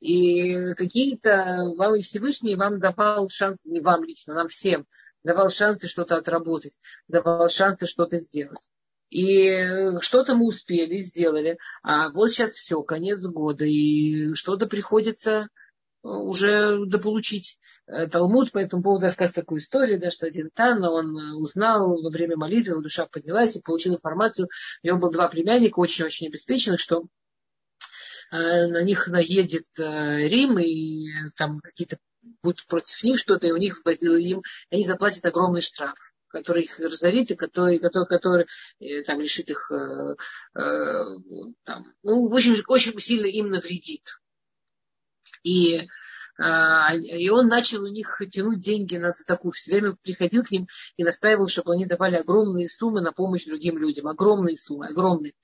[0.00, 4.86] И какие-то вам и Всевышний вам давал шанс, не вам лично, нам всем,
[5.24, 8.70] давал шансы что-то отработать, давал шансы что-то сделать.
[9.10, 11.58] И что-то мы успели, сделали.
[11.82, 13.64] А вот сейчас все, конец года.
[13.64, 15.48] И что-то приходится
[16.02, 17.58] уже дополучить.
[17.86, 22.10] Э, Талмуд по этому поводу рассказывает такую историю, да, что один Тан, он узнал во
[22.10, 24.48] время молитвы, его душа поднялась и получил информацию.
[24.82, 27.04] У него было два племянника, очень-очень обеспеченных, что
[28.32, 31.06] э, на них наедет э, Рим, и
[31.36, 31.98] там какие-то
[32.42, 35.96] будут против них что-то, и у них им, они заплатят огромный штраф
[36.34, 38.46] который их разорит и который, который, который
[38.80, 40.16] э, там, лишит их, э,
[40.58, 41.04] э,
[41.62, 44.18] там, ну, очень, очень сильно им навредит.
[45.44, 49.52] И, э, и он начал у них тянуть деньги на такую.
[49.52, 50.66] Все время приходил к ним
[50.96, 54.08] и настаивал, чтобы они давали огромные суммы на помощь другим людям.
[54.08, 55.34] Огромные суммы, огромные.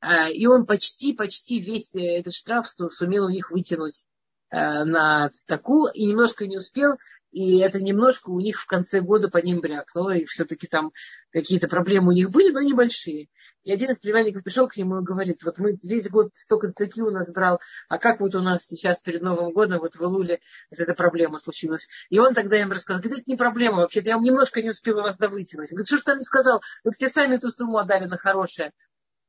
[0.00, 4.17] Э, и он почти, почти весь этот штраф сумел у них вытянуть э,
[4.50, 6.96] на такую и немножко не успел,
[7.30, 10.92] и это немножко у них в конце года по ним брякнуло, и все-таки там
[11.30, 13.28] какие-то проблемы у них были, но небольшие.
[13.64, 17.02] И один из племянников пришел к нему и говорит, вот мы весь год столько статьи
[17.02, 20.40] у нас брал, а как вот у нас сейчас перед Новым годом, вот в Илуле
[20.70, 21.86] вот эта проблема случилась.
[22.08, 25.02] И он тогда им рассказал, говорит, это не проблема вообще, я вам немножко не успела
[25.02, 25.70] вас довытянуть.
[25.70, 28.72] Говорит, что ж там сказал, вы тебе сами эту сумму отдали на хорошее.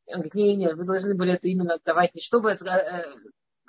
[0.08, 3.04] Он говорит, не, не, вы должны были это именно отдавать, не чтобы э,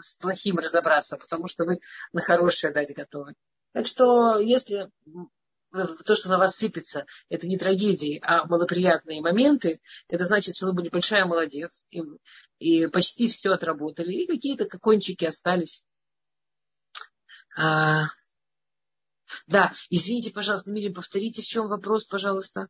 [0.01, 1.81] с плохим разобраться, потому что вы
[2.13, 3.35] на хорошее дать готовы.
[3.73, 4.91] Так что, если
[5.73, 10.73] то, что на вас сыпется, это не трагедии, а малоприятные моменты, это значит, что вы
[10.73, 12.03] были большая молодец, и,
[12.59, 15.85] и почти все отработали, и какие-то кончики остались.
[17.57, 18.07] А,
[19.47, 22.69] да, извините, пожалуйста, Мирим, повторите, в чем вопрос, пожалуйста.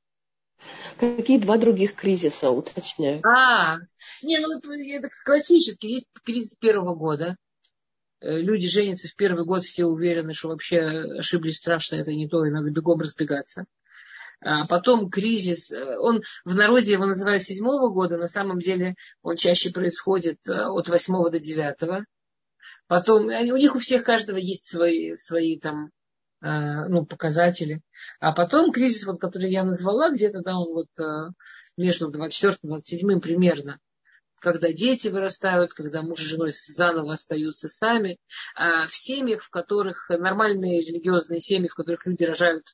[0.99, 3.23] Какие два других кризиса, уточняю?
[3.27, 3.79] А,
[4.23, 7.37] не, ну это классический, есть кризис первого года,
[8.21, 10.81] Э, люди женятся в первый год, все уверены, что вообще
[11.19, 13.65] ошиблись страшно, это не то, и надо бегом разбегаться.
[14.43, 19.37] А потом кризис, э, он в народе его называют седьмого года, на самом деле он
[19.37, 22.05] чаще происходит э, от восьмого до девятого.
[22.87, 25.91] Потом, у них у всех каждого есть свои, свои там
[26.41, 27.83] ну, показатели.
[28.19, 31.35] А потом кризис, вот, который я назвала, где-то, да, он вот
[31.77, 33.79] между 24 и 27 примерно,
[34.41, 38.19] когда дети вырастают, когда муж и женой заново остаются сами,
[38.55, 42.65] а в семьях, в которых нормальные религиозные семьи, в которых люди рожают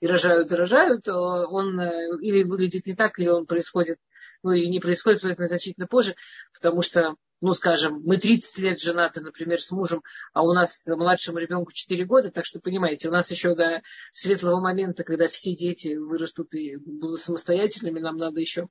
[0.00, 1.80] и рожают и рожают, он
[2.20, 3.98] или выглядит не так, или он происходит,
[4.42, 6.16] ну или не происходит значительно позже,
[6.54, 11.38] потому что ну, скажем, мы 30 лет женаты, например, с мужем, а у нас младшему
[11.38, 13.82] ребенку 4 года, так что, понимаете, у нас еще до
[14.12, 18.68] светлого момента, когда все дети вырастут и будут самостоятельными, нам надо еще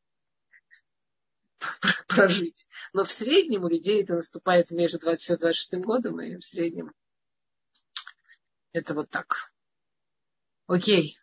[2.08, 2.66] прожить.
[2.94, 6.94] Но в среднем у людей это наступает между 26 и 26 годом, и в среднем
[8.72, 9.52] это вот так.
[10.68, 11.18] Окей.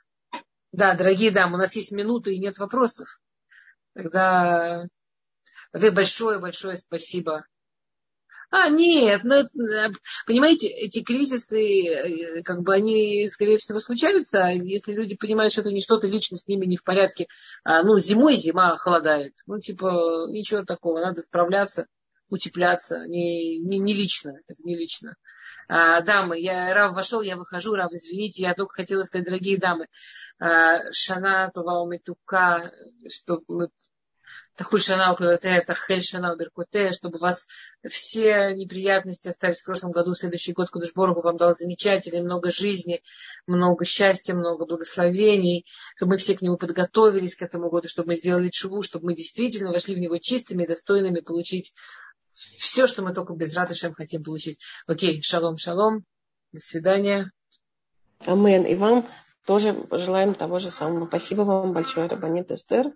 [0.73, 3.23] Да, дорогие дамы, у нас есть минуты и нет вопросов.
[3.95, 4.87] Тогда
[5.73, 7.45] вы большое-большое спасибо.
[8.51, 9.43] А, нет, ну,
[10.27, 15.71] понимаете, эти кризисы, э, как бы они, скорее всего, случаются, если люди понимают, что это
[15.71, 17.27] не что-то лично с ними не в порядке.
[17.63, 19.35] А, ну, зимой зима холодает.
[19.47, 21.89] Ну, типа, ничего такого, надо справляться,
[22.31, 23.07] утепляться.
[23.07, 25.17] Не, не, не лично, это не лично.
[25.69, 29.89] А, дамы, я, Рав вошел, я выхожу, Рав, извините, я только хотела сказать, дорогие дамы,
[30.39, 32.73] а, Шана Това Умитука,
[33.11, 33.69] что мы
[34.59, 37.47] Тахуль Шана Тахель Шана Беркуте, чтобы у вас
[37.89, 42.51] все неприятности остались в прошлом году, в следующий год Кудыш Боргу вам дал замечательный, много
[42.51, 43.01] жизни,
[43.47, 48.17] много счастья, много благословений, чтобы мы все к нему подготовились к этому году, чтобы мы
[48.17, 51.73] сделали чуву, чтобы мы действительно вошли в него чистыми, достойными получить
[52.29, 54.59] все, что мы только без радышем хотим получить.
[54.89, 56.05] Окей, шалом, шалом,
[56.51, 57.31] до свидания.
[58.27, 58.65] Амен.
[58.65, 59.09] И вам
[59.47, 61.07] тоже желаем того же самого.
[61.07, 62.93] Спасибо вам большое, Рабанит Эстер.